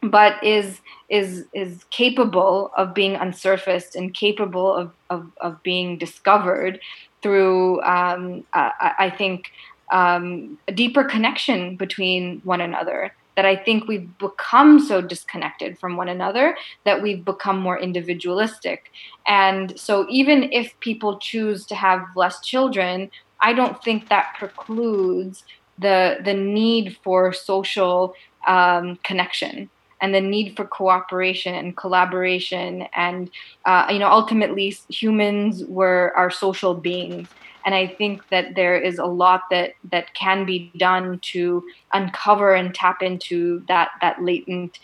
[0.03, 6.81] but is is is capable of being unsurfaced and capable of of, of being discovered
[7.23, 9.51] through um, I, I think
[9.93, 15.97] um, a deeper connection between one another that I think we've become so disconnected from
[15.97, 18.91] one another that we've become more individualistic.
[19.27, 25.45] And so, even if people choose to have less children, I don't think that precludes
[25.81, 28.15] the the need for social
[28.47, 29.69] um, connection
[30.01, 33.31] and the need for cooperation and collaboration and
[33.67, 37.29] uh, you know ultimately humans were are social beings.
[37.63, 41.63] And i think that there is a lot that that can be done to
[41.93, 44.79] uncover and tap into that that latent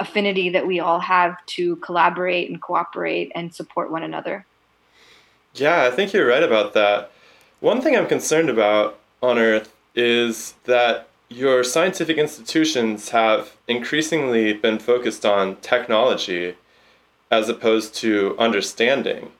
[0.00, 4.46] affinity that we all have to collaborate and cooperate and support one another.
[5.54, 7.10] Yeah i think you're right about that.
[7.60, 14.78] One thing i'm concerned about on earth is that your scientific institutions have increasingly been
[14.78, 16.56] focused on technology
[17.30, 19.32] as opposed to understanding.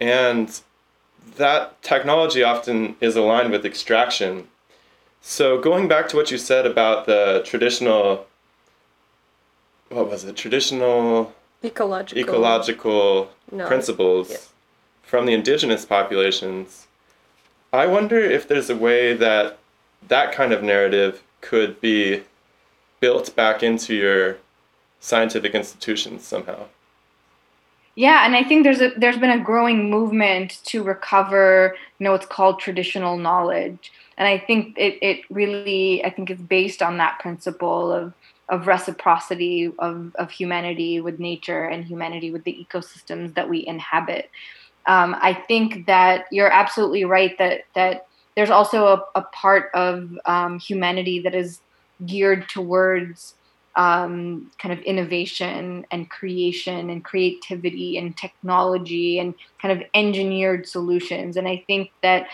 [0.00, 0.60] And
[1.36, 4.48] that technology often is aligned with extraction.
[5.20, 8.26] So, going back to what you said about the traditional,
[9.88, 11.32] what was it, traditional
[11.64, 13.66] ecological, ecological no.
[13.66, 14.52] principles yes.
[15.02, 16.88] from the indigenous populations,
[17.72, 19.58] I wonder if there's a way that
[20.08, 22.22] that kind of narrative could be
[23.00, 24.38] built back into your
[25.00, 26.66] scientific institutions somehow.
[27.96, 32.12] Yeah, and I think there's a there's been a growing movement to recover, you know,
[32.12, 33.92] what's called traditional knowledge.
[34.16, 38.12] And I think it, it really I think it's based on that principle of
[38.48, 44.30] of reciprocity of, of humanity with nature and humanity with the ecosystems that we inhabit.
[44.86, 48.06] Um, I think that you're absolutely right that that
[48.36, 51.60] there's also a, a part of um, humanity that is
[52.04, 53.34] geared towards
[53.76, 61.36] um, kind of innovation and creation and creativity and technology and kind of engineered solutions.
[61.36, 62.26] And I think that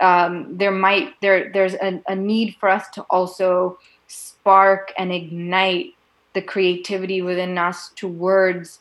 [0.00, 5.94] um, there might there there's a, a need for us to also spark and ignite
[6.34, 8.80] the creativity within us towards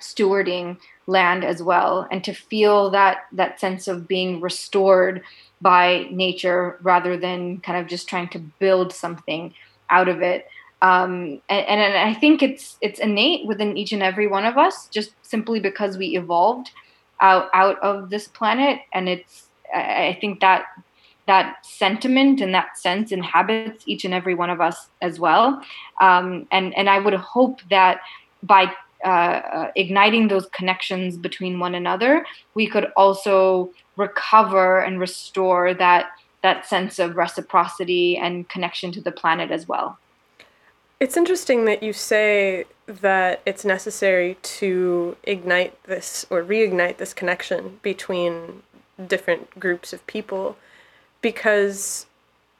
[0.00, 5.22] stewarding land as well and to feel that that sense of being restored
[5.60, 9.54] by nature rather than kind of just trying to build something
[9.90, 10.46] out of it.
[10.82, 14.88] Um, and, and I think it's it's innate within each and every one of us,
[14.88, 16.70] just simply because we evolved
[17.20, 20.66] out out of this planet, and it's I think that
[21.26, 25.62] that sentiment and that sense inhabits each and every one of us as well.
[26.00, 28.00] Um, and and I would hope that
[28.42, 28.72] by
[29.04, 36.10] uh, uh, igniting those connections between one another, we could also recover and restore that
[36.42, 39.98] that sense of reciprocity and connection to the planet as well.
[41.00, 47.80] It's interesting that you say that it's necessary to ignite this or reignite this connection
[47.82, 48.62] between
[49.06, 50.56] different groups of people
[51.20, 52.06] because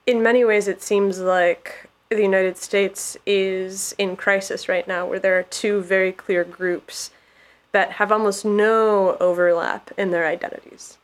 [0.07, 5.19] in many ways it seems like the United States is in crisis right now where
[5.19, 7.11] there are two very clear groups
[7.73, 10.99] that have almost no overlap in their identities.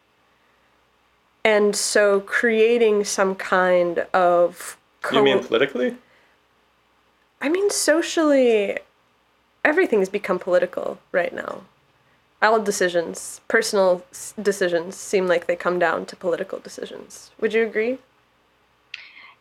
[1.45, 4.76] And so creating some kind of.
[5.03, 5.97] Co- you mean politically?
[7.40, 8.78] I mean, socially,
[9.64, 11.62] everything's become political right now.
[12.40, 14.05] All decisions, personal
[14.40, 17.30] decisions, seem like they come down to political decisions.
[17.40, 17.99] Would you agree?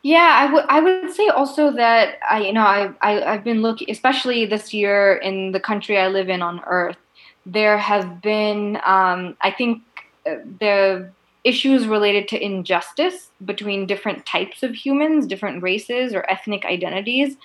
[0.04, 0.66] Yeah, I would.
[0.68, 4.74] I would say also that I, you know, I, I I've been looking, especially this
[4.74, 6.98] year in the country I live in on Earth.
[7.46, 9.82] There have been, um, I think,
[10.26, 11.12] uh, the
[11.44, 17.36] issues related to injustice between different types of humans, different races, or ethnic identities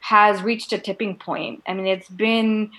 [0.00, 1.62] has reached a tipping point.
[1.66, 2.70] I mean, it's been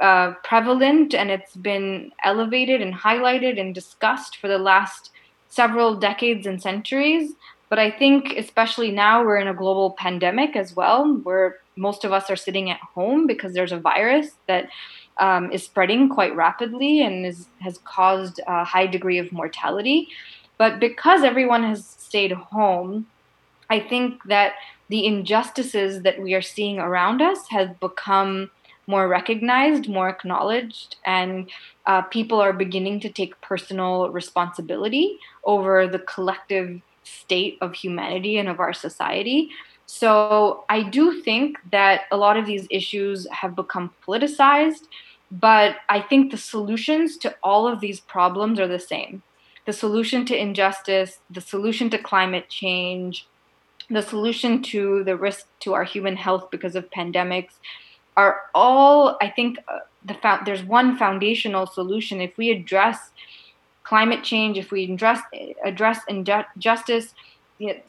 [0.00, 5.10] uh, prevalent and it's been elevated and highlighted and discussed for the last
[5.48, 7.32] several decades and centuries.
[7.68, 12.12] But I think, especially now, we're in a global pandemic as well, where most of
[12.12, 14.68] us are sitting at home because there's a virus that
[15.20, 20.08] um, is spreading quite rapidly and is, has caused a high degree of mortality.
[20.58, 23.06] But because everyone has stayed home,
[23.70, 24.54] I think that
[24.88, 28.50] the injustices that we are seeing around us have become
[28.86, 31.48] more recognized, more acknowledged, and
[31.86, 38.48] uh, people are beginning to take personal responsibility over the collective state of humanity and
[38.48, 39.48] of our society.
[39.86, 44.88] So I do think that a lot of these issues have become politicized,
[45.30, 49.22] but I think the solutions to all of these problems are the same.
[49.66, 53.26] The solution to injustice, the solution to climate change,
[53.90, 57.54] the solution to the risk to our human health because of pandemics
[58.16, 63.10] are all i think uh, the fa- there's one foundational solution if we address
[63.84, 65.20] climate change if we address
[65.64, 67.14] address injustice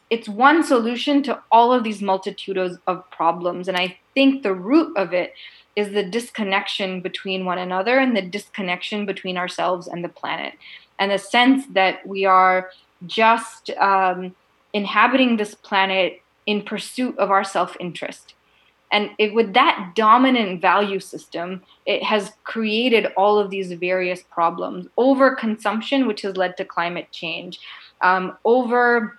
[0.10, 4.96] it's one solution to all of these multitudes of problems and i think the root
[4.98, 5.34] of it
[5.76, 10.54] is the disconnection between one another and the disconnection between ourselves and the planet.
[11.00, 12.72] And the sense that we are
[13.08, 14.36] just um,
[14.74, 18.34] inhabiting this planet in pursuit of our self interest.
[18.92, 24.88] And it, with that dominant value system, it has created all of these various problems.
[24.98, 27.60] Overconsumption, which has led to climate change,
[28.02, 29.18] um, over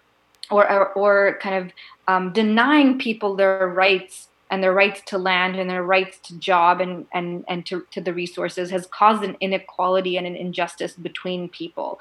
[0.51, 1.73] or, or, or, kind of
[2.09, 6.83] um, denying people their rights and their rights to land and their rights to job
[6.83, 11.49] and, and, and to, to the resources has caused an inequality and an injustice between
[11.49, 11.99] people.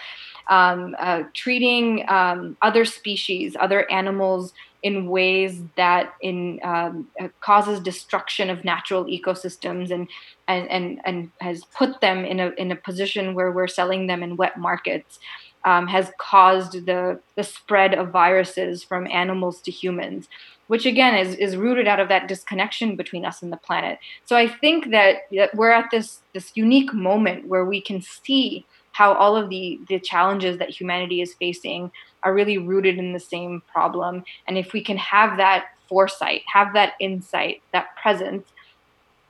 [0.50, 4.52] Um, uh, treating um, other species, other animals
[4.84, 10.10] in ways that in um, uh, causes destruction of natural ecosystems and,
[10.48, 14.24] and and and has put them in a in a position where we're selling them
[14.24, 15.20] in wet markets
[15.66, 20.28] um, has caused the the spread of viruses from animals to humans
[20.72, 24.00] which again is, is rooted out of that disconnection between us and the planet.
[24.24, 28.66] So I think that, that we're at this this unique moment where we can see
[28.94, 31.92] how all of the the challenges that humanity is facing
[32.24, 34.24] are really rooted in the same problem.
[34.48, 38.48] And if we can have that foresight, have that insight, that presence,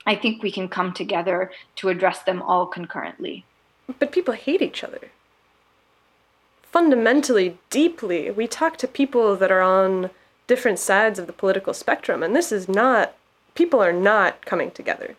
[0.06, 3.44] I think we can come together to address them all concurrently.
[3.98, 5.10] But people hate each other.
[6.62, 10.10] Fundamentally, deeply, we talk to people that are on
[10.52, 12.22] different sides of the political spectrum.
[12.22, 13.14] And this is not,
[13.54, 15.16] people are not coming together.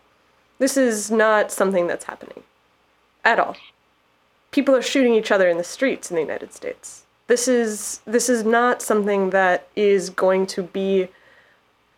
[0.60, 2.44] This is not something that's happening
[3.24, 3.56] at all.
[4.52, 7.02] People are shooting each other in the streets in the United States.
[7.26, 11.08] This is this is not something that is going to be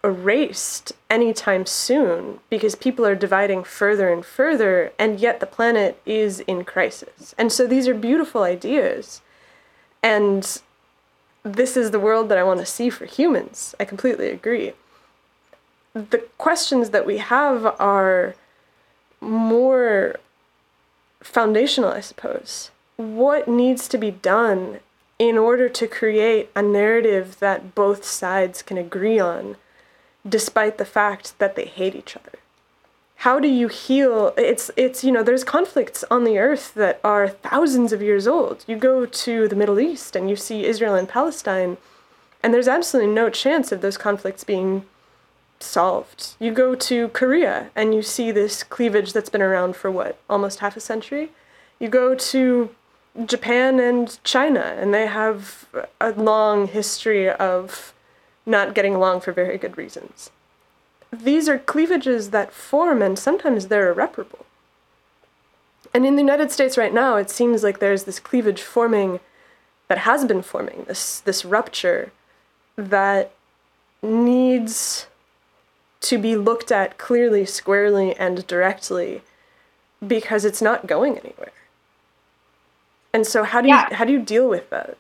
[0.03, 6.41] erased anytime soon because people are dividing further and further and yet the planet is
[6.41, 7.35] in crisis.
[7.37, 9.21] And so these are beautiful ideas.
[10.03, 10.63] And
[11.47, 13.75] this is the world that I want to see for humans.
[13.79, 14.73] I completely agree.
[15.95, 18.35] The questions that we have are
[19.21, 20.17] more
[21.23, 22.71] foundational, I suppose.
[22.97, 24.81] What needs to be done
[25.19, 29.57] in order to create a narrative that both sides can agree on,
[30.29, 32.39] despite the fact that they hate each other?
[33.21, 34.35] How do you heal?
[34.37, 38.65] It's it's you know there's conflicts on the earth that are thousands of years old.
[38.67, 41.79] You go to the middle east and you see israel and palestine
[42.43, 44.85] and there's absolutely no chance of those conflicts being
[45.59, 46.35] solved.
[46.39, 50.59] You go to korea and you see this cleavage that's been around for what almost
[50.59, 51.31] half a century?
[51.79, 52.71] You go to
[53.25, 55.67] japan and china and they have
[56.03, 57.95] a long history of
[58.45, 60.31] not getting along for very good reasons
[61.13, 64.47] these are cleavages that form, and sometimes they're irreparable.
[65.95, 69.21] And in the United States right now, it seems like there's this cleavage forming
[69.89, 72.13] that has been forming, this, this rupture
[72.77, 73.33] that
[74.03, 75.07] needs
[76.01, 79.23] to be looked at clearly, squarely, and directly
[80.07, 81.53] because it's not going anywhere.
[83.13, 83.89] And so how do yeah.
[83.89, 84.99] you how do you deal with that?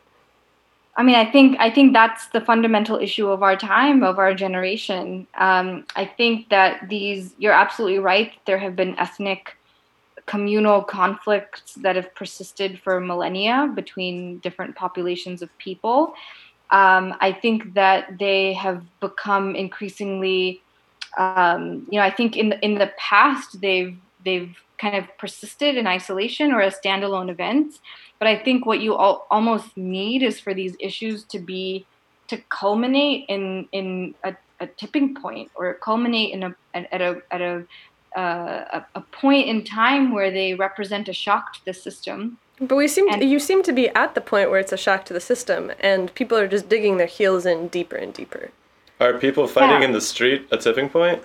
[0.99, 4.34] I mean, I think I think that's the fundamental issue of our time, of our
[4.34, 5.26] generation.
[5.34, 8.32] Um, I think that these you're absolutely right.
[8.47, 9.57] There have been ethnic,
[10.24, 16.14] communal conflicts that have persisted for millennia between different populations of people.
[16.70, 20.62] Um, I think that they have become increasingly,
[21.18, 25.77] um, you know, I think in the, in the past they've they've kind of persisted
[25.77, 27.81] in isolation or as standalone events.
[28.18, 31.87] But I think what you all, almost need is for these issues to be
[32.29, 37.41] to culminate in in a, a tipping point or culminate in a at a at
[37.41, 37.64] a
[38.16, 42.39] uh, a, a point in time where they represent a shock to the system.
[42.59, 45.05] But we seem to, you seem to be at the point where it's a shock
[45.07, 48.51] to the system, and people are just digging their heels in deeper and deeper.
[48.99, 49.89] Are people fighting yeah.
[49.89, 51.22] in the street a tipping point?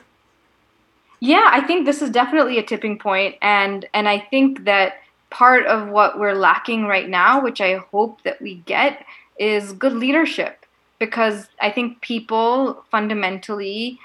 [1.24, 4.96] Yeah, I think this is definitely a tipping point, and and I think that
[5.30, 9.06] part of what we're lacking right now, which I hope that we get,
[9.38, 10.66] is good leadership,
[10.98, 14.00] because I think people fundamentally,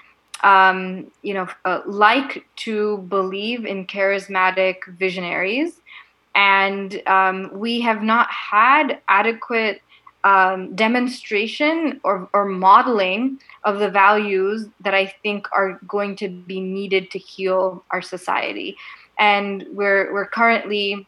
[0.45, 5.81] um, you know, uh, like to believe in charismatic visionaries,
[6.35, 9.81] and um, we have not had adequate
[10.27, 16.61] um, demonstration or, or modeling of the values that I think are going to be
[16.61, 18.77] needed to heal our society.
[19.21, 21.07] And we're, we're currently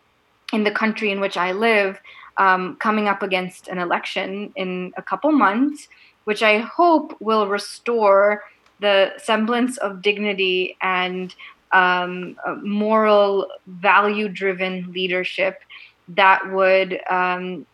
[0.52, 2.00] in the country in which I live
[2.36, 5.88] um, coming up against an election in a couple months,
[6.22, 8.44] which I hope will restore
[8.78, 11.34] the semblance of dignity and
[11.72, 15.60] um, moral, value driven leadership
[16.06, 17.66] that would um,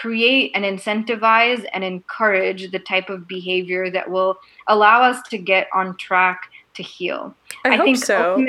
[0.00, 4.38] create and incentivize and encourage the type of behavior that will
[4.68, 7.34] allow us to get on track to heal.
[7.64, 8.46] I, I hope think so.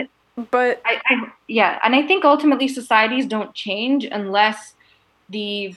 [0.52, 4.76] but I, I, yeah, and I think ultimately societies don't change unless
[5.30, 5.76] the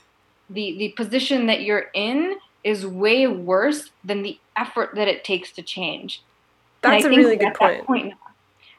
[0.51, 5.51] the the position that you're in is way worse than the effort that it takes
[5.53, 6.23] to change.
[6.83, 7.85] That's a really good point.
[7.87, 8.15] point now,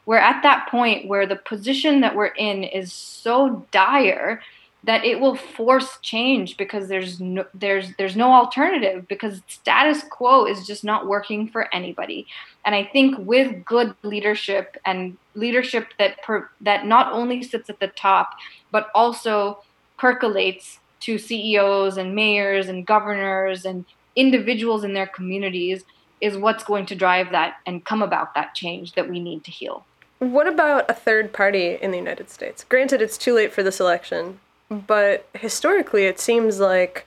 [0.05, 4.41] we're at that point where the position that we're in is so dire
[4.85, 10.45] that it will force change because there's no there's there's no alternative because status quo
[10.45, 12.25] is just not working for anybody
[12.65, 17.79] and i think with good leadership and leadership that per, that not only sits at
[17.79, 18.31] the top
[18.71, 19.59] but also
[19.97, 25.83] percolates to CEOs and mayors and governors and individuals in their communities
[26.21, 29.51] is what's going to drive that and come about that change that we need to
[29.51, 29.85] heal.
[30.19, 32.63] What about a third party in the United States?
[32.63, 34.39] Granted, it's too late for this election,
[34.69, 37.05] but historically, it seems like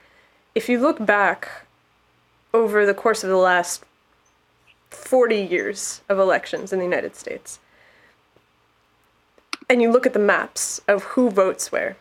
[0.55, 1.65] if you look back
[2.53, 3.83] over the course of the last
[4.89, 7.59] 40 years of elections in the United States,
[9.69, 11.95] and you look at the maps of who votes where,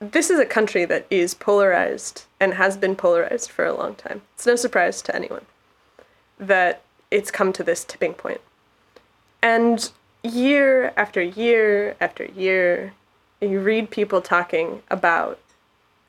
[0.00, 4.22] this is a country that is polarized and has been polarized for a long time.
[4.34, 5.46] It's no surprise to anyone
[6.38, 8.40] that it's come to this tipping point.
[9.42, 9.90] And
[10.22, 12.92] year after year after year,
[13.40, 15.38] you read people talking about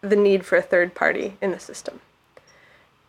[0.01, 1.99] the need for a third party in the system.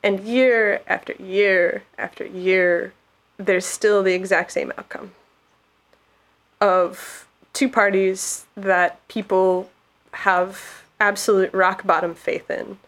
[0.03, 2.93] And year after year after year,
[3.37, 5.13] there's still the exact same outcome
[6.61, 9.71] of two parties that people
[10.13, 12.79] have absolute rock bottom faith in,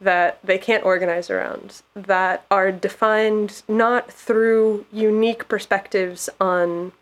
[0.00, 6.92] that they can't organize around, that are defined not through unique perspectives on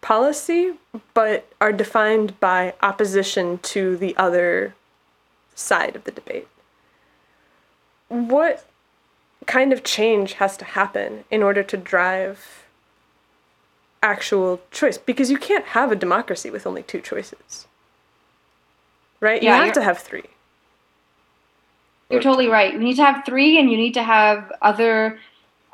[0.00, 0.72] policy,
[1.14, 4.74] but are defined by opposition to the other
[5.54, 6.48] side of the debate.
[8.08, 8.66] What
[9.46, 12.64] kind of change has to happen in order to drive
[14.02, 14.98] actual choice?
[14.98, 17.66] Because you can't have a democracy with only two choices.
[19.20, 19.42] Right?
[19.42, 20.24] You have to have three.
[22.08, 22.72] You're totally right.
[22.72, 25.18] You need to have three, and you need to have other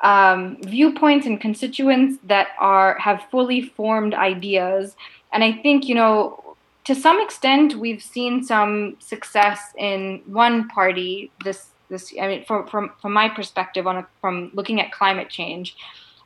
[0.01, 4.95] um, viewpoints and constituents that are have fully formed ideas.
[5.31, 11.31] And I think you know, to some extent, we've seen some success in one party.
[11.43, 15.29] This this I mean, from from from my perspective, on a, from looking at climate
[15.29, 15.75] change,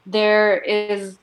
[0.05, 1.17] there is,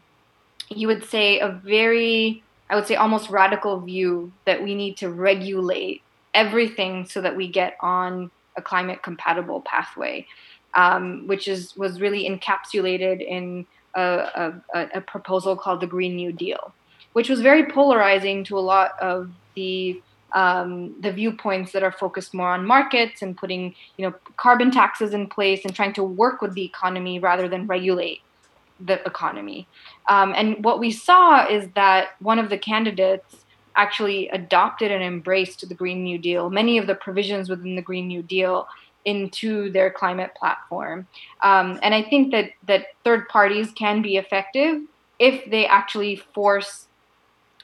[0.68, 5.11] you would say, a very I would say almost radical view that we need to
[5.11, 6.03] regulate
[6.34, 10.26] everything so that we get on a climate compatible pathway
[10.76, 16.30] um, which is was really encapsulated in a, a, a, proposal called the Green New
[16.30, 16.74] Deal,
[17.14, 20.00] which was very polarizing to a lot of the
[20.32, 25.14] um, the viewpoints that are focused more on markets and putting you know carbon taxes
[25.14, 28.20] in place and trying to work with the economy rather than regulate
[28.78, 29.66] the economy.
[30.08, 33.46] Um, and what we saw is that one of the candidates
[33.76, 36.50] actually adopted and embraced the Green New Deal.
[36.50, 38.66] Many of the provisions within the Green New Deal
[39.07, 41.07] into their climate platform.
[41.42, 44.82] Um, and I think that that third parties can be effective
[45.18, 46.88] if they actually force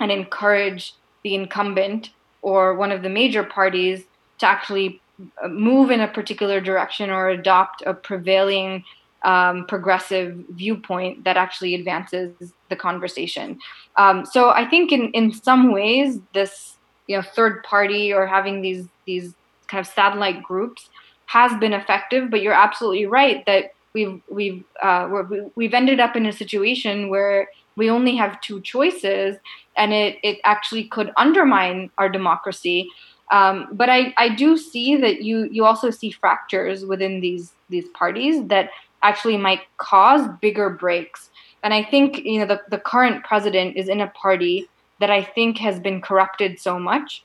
[0.00, 4.04] and encourage the incumbent or one of the major parties
[4.38, 5.00] to actually
[5.42, 8.84] uh, move in a particular direction or adopt a prevailing
[9.24, 12.32] um, progressive viewpoint that actually advances
[12.68, 13.58] the conversation.
[13.96, 16.76] Um, so I think in in some ways this
[17.06, 19.34] you know third party or having these these
[19.68, 20.88] kind of satellite groups
[21.32, 22.30] has been effective.
[22.30, 25.08] But you're absolutely right that we've we've uh,
[25.54, 29.36] we've ended up in a situation where we only have two choices,
[29.76, 32.88] and it it actually could undermine our democracy.
[33.30, 37.88] Um, but I, I do see that you you also see fractures within these these
[37.88, 38.70] parties that
[39.02, 41.30] actually might cause bigger breaks.
[41.64, 44.68] And I think you know the, the current president is in a party
[45.00, 47.24] that I think has been corrupted so much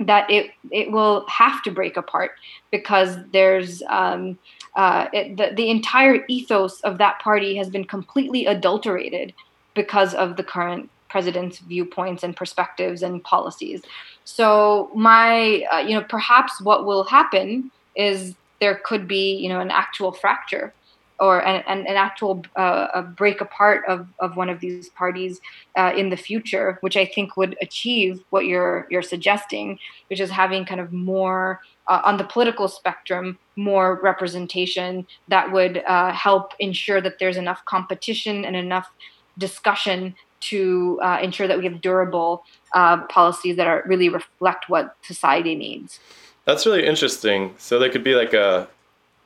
[0.00, 2.32] that it it will have to break apart
[2.70, 4.38] because there's um,
[4.76, 9.32] uh, it, the the entire ethos of that party has been completely adulterated
[9.74, 13.82] because of the current president's viewpoints and perspectives and policies.
[14.24, 19.60] So my uh, you know perhaps what will happen is there could be you know
[19.60, 20.72] an actual fracture
[21.20, 25.40] or an, an, an actual uh, break apart of, of one of these parties
[25.76, 30.30] uh, in the future, which I think would achieve what you're you're suggesting, which is
[30.30, 36.52] having kind of more uh, on the political spectrum, more representation that would uh, help
[36.58, 38.90] ensure that there's enough competition and enough
[39.38, 42.44] discussion to uh, ensure that we have durable
[42.74, 46.00] uh, policies that are really reflect what society needs.
[46.44, 47.54] That's really interesting.
[47.56, 48.68] So there could be like a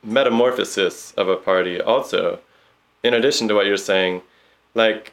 [0.03, 2.39] metamorphosis of a party also
[3.03, 4.21] in addition to what you're saying
[4.73, 5.11] like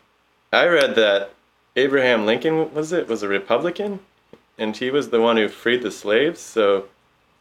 [0.53, 1.33] i read that
[1.75, 3.99] abraham lincoln was it was a republican
[4.59, 6.87] and he was the one who freed the slaves so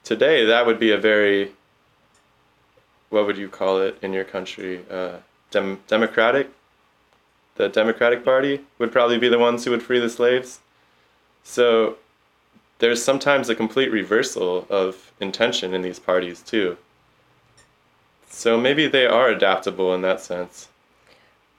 [0.04, 1.52] today that would be a very
[3.10, 5.18] what would you call it in your country uh,
[5.52, 6.50] dem- democratic?
[7.56, 10.60] The democratic party would probably be the ones who would free the slaves.
[11.43, 11.96] So
[12.80, 16.78] there's sometimes a complete reversal of intention in these parties too
[18.36, 20.67] so maybe they are adaptable in that sense.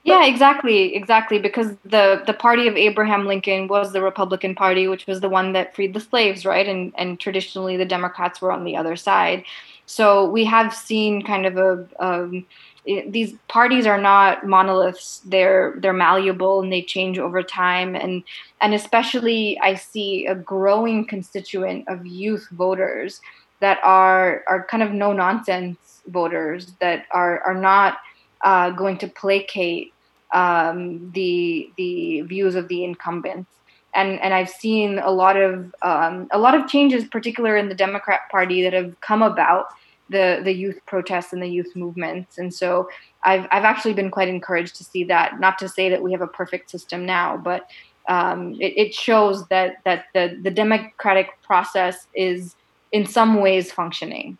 [0.04, 1.38] Yeah, exactly, exactly.
[1.40, 5.52] Because the the party of Abraham Lincoln was the Republican Party, which was the one
[5.54, 6.68] that freed the slaves, right?
[6.68, 9.44] And and traditionally the Democrats were on the other side.
[9.86, 12.46] So we have seen kind of a um,
[12.84, 15.22] these parties are not monoliths.
[15.24, 17.96] They're they're malleable and they change over time.
[17.96, 18.22] And
[18.60, 23.20] and especially I see a growing constituent of youth voters
[23.60, 27.98] that are are kind of no nonsense voters that are are not
[28.42, 29.92] uh, going to placate
[30.32, 33.50] um, the the views of the incumbents.
[33.94, 37.74] And and I've seen a lot of um, a lot of changes, particularly in the
[37.74, 39.66] Democrat Party, that have come about
[40.10, 42.38] the the youth protests and the youth movements.
[42.38, 42.88] And so
[43.24, 45.40] I've I've actually been quite encouraged to see that.
[45.40, 47.68] Not to say that we have a perfect system now, but
[48.08, 52.54] um, it, it, shows that that the the democratic process is
[52.92, 54.38] in some ways functioning.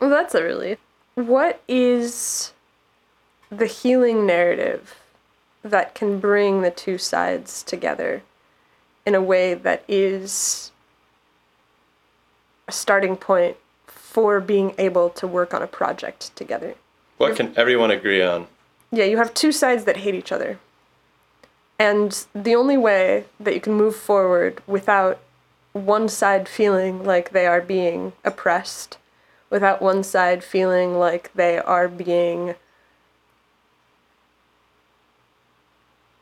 [0.00, 0.78] Well, that's a relief.
[1.14, 2.52] What is
[3.50, 4.96] the healing narrative
[5.62, 8.22] that can bring the two sides together
[9.04, 10.70] in a way that is
[12.68, 13.56] a starting point
[13.86, 16.74] for being able to work on a project together?
[17.18, 18.46] What can everyone agree on?
[18.90, 20.58] Yeah, you have two sides that hate each other.
[21.78, 25.18] And the only way that you can move forward without
[25.72, 28.98] one side feeling like they are being oppressed
[29.50, 32.54] without one side feeling like they are being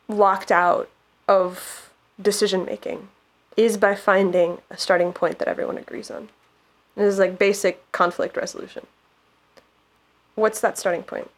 [0.08, 0.88] locked out
[1.28, 1.90] of
[2.20, 3.08] decision making
[3.56, 6.28] is by finding a starting point that everyone agrees on.
[6.96, 8.86] This is like basic conflict resolution.
[10.34, 11.30] What's that starting point?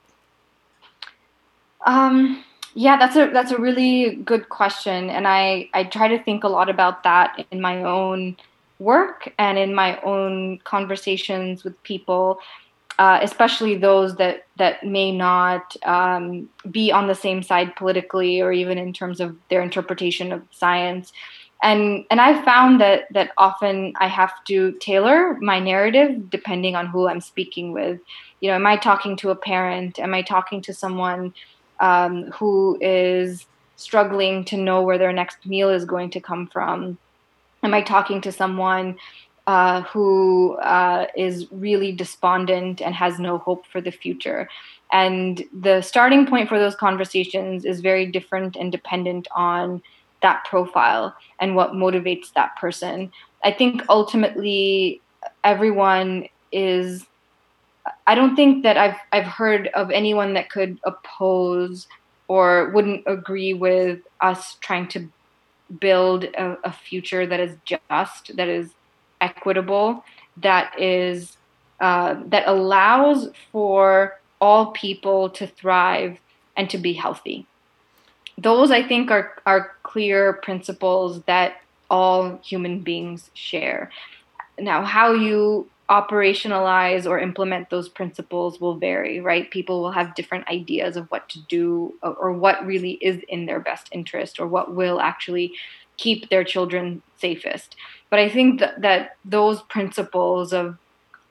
[1.87, 2.45] Um,
[2.75, 6.49] yeah, that's a that's a really good question, and I I try to think a
[6.49, 8.37] lot about that in my own
[8.79, 12.39] work and in my own conversations with people,
[12.99, 18.53] uh, especially those that that may not um, be on the same side politically or
[18.53, 21.13] even in terms of their interpretation of science.
[21.63, 26.87] And and I've found that that often I have to tailor my narrative depending on
[26.87, 28.01] who I'm speaking with.
[28.41, 29.99] You know, am I talking to a parent?
[29.99, 31.35] Am I talking to someone
[31.81, 36.99] um, who is struggling to know where their next meal is going to come from?
[37.63, 38.99] am I talking to someone
[39.47, 44.49] uh, who uh, is really despondent and has no hope for the future?
[44.93, 49.83] And the starting point for those conversations is very different and dependent on
[50.23, 53.13] that profile and what motivates that person.
[53.45, 55.01] I think ultimately
[55.45, 57.07] everyone is
[58.07, 61.87] I don't think that I've I've heard of anyone that could oppose
[62.29, 65.09] or wouldn't agree with us trying to
[65.81, 68.71] build a, a future that is just, that is
[69.21, 70.05] equitable,
[70.37, 71.37] that is
[71.81, 76.19] uh, that allows for all people to thrive
[76.57, 77.47] and to be healthy.
[78.37, 81.61] Those, I think, are, are clear principles that
[81.91, 83.91] all human beings share.
[84.59, 89.51] Now, how you operationalize or implement those principles will vary, right?
[89.51, 93.59] People will have different ideas of what to do or what really is in their
[93.59, 95.53] best interest or what will actually
[95.97, 97.75] keep their children safest.
[98.09, 100.79] But I think that, that those principles of,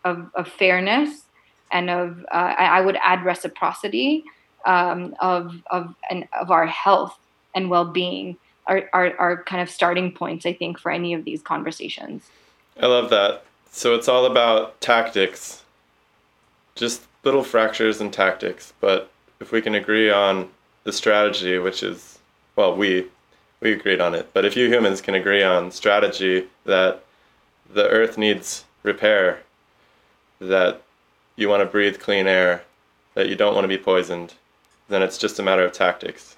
[0.04, 1.24] of, of fairness
[1.72, 4.26] and of, uh, I, I would add reciprocity
[4.66, 7.18] um, of, of, and of our health
[7.56, 8.38] and well being
[8.68, 12.30] are, are, are kind of starting points, I think, for any of these conversations.
[12.80, 13.46] I love that.
[13.72, 15.64] So it's all about tactics,
[16.76, 18.74] just little fractures in tactics.
[18.80, 19.10] But
[19.40, 20.50] if we can agree on
[20.84, 22.20] the strategy, which is,
[22.56, 23.08] well, we
[23.62, 24.30] we agreed on it.
[24.34, 27.04] But if you humans can agree on strategy that
[27.72, 29.40] the Earth needs repair,
[30.40, 30.82] that
[31.36, 32.64] you want to breathe clean air,
[33.16, 34.34] that you don't want to be poisoned,
[34.88, 36.36] then it's just a matter of tactics.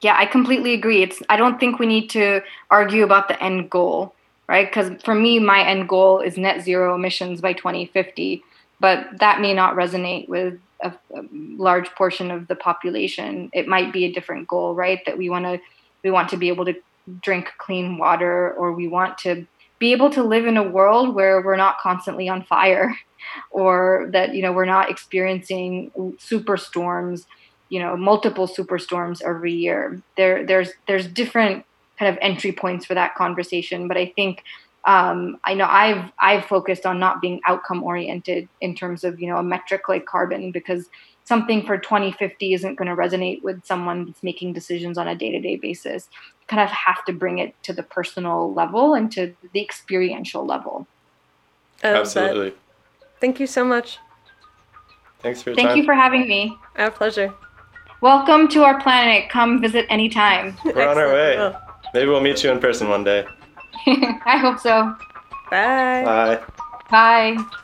[0.00, 1.02] Yeah, I completely agree.
[1.02, 4.14] It's I don't think we need to argue about the end goal
[4.48, 4.68] right?
[4.68, 8.42] Because for me, my end goal is net zero emissions by 2050,
[8.80, 13.50] but that may not resonate with a, a large portion of the population.
[13.52, 15.00] It might be a different goal, right?
[15.06, 15.60] That we want to
[16.02, 16.74] we want to be able to
[17.20, 19.46] drink clean water, or we want to
[19.78, 22.96] be able to live in a world where we're not constantly on fire,
[23.50, 27.26] or that you know we're not experiencing superstorms
[27.68, 31.64] you know multiple superstorms every year there there's there's different
[31.98, 33.88] kind of entry points for that conversation.
[33.88, 34.44] But I think
[34.84, 39.28] um, I know I've I've focused on not being outcome oriented in terms of you
[39.28, 40.88] know a metric like carbon because
[41.24, 45.56] something for 2050 isn't going to resonate with someone that's making decisions on a day-to-day
[45.56, 46.08] basis.
[46.40, 50.46] You kind of have to bring it to the personal level and to the experiential
[50.46, 50.86] level.
[51.82, 52.54] Absolutely.
[53.20, 53.98] thank you so much.
[55.20, 55.76] Thanks for your thank time.
[55.76, 56.56] you for having me.
[56.76, 57.34] Our pleasure.
[58.00, 59.28] Welcome to our planet.
[59.28, 60.56] Come visit anytime.
[60.64, 61.54] We're on our way
[61.94, 63.26] Maybe we'll meet you in person one day.
[63.86, 64.94] I hope so.
[65.50, 66.04] Bye.
[66.04, 66.40] Bye.
[66.90, 67.58] Bye.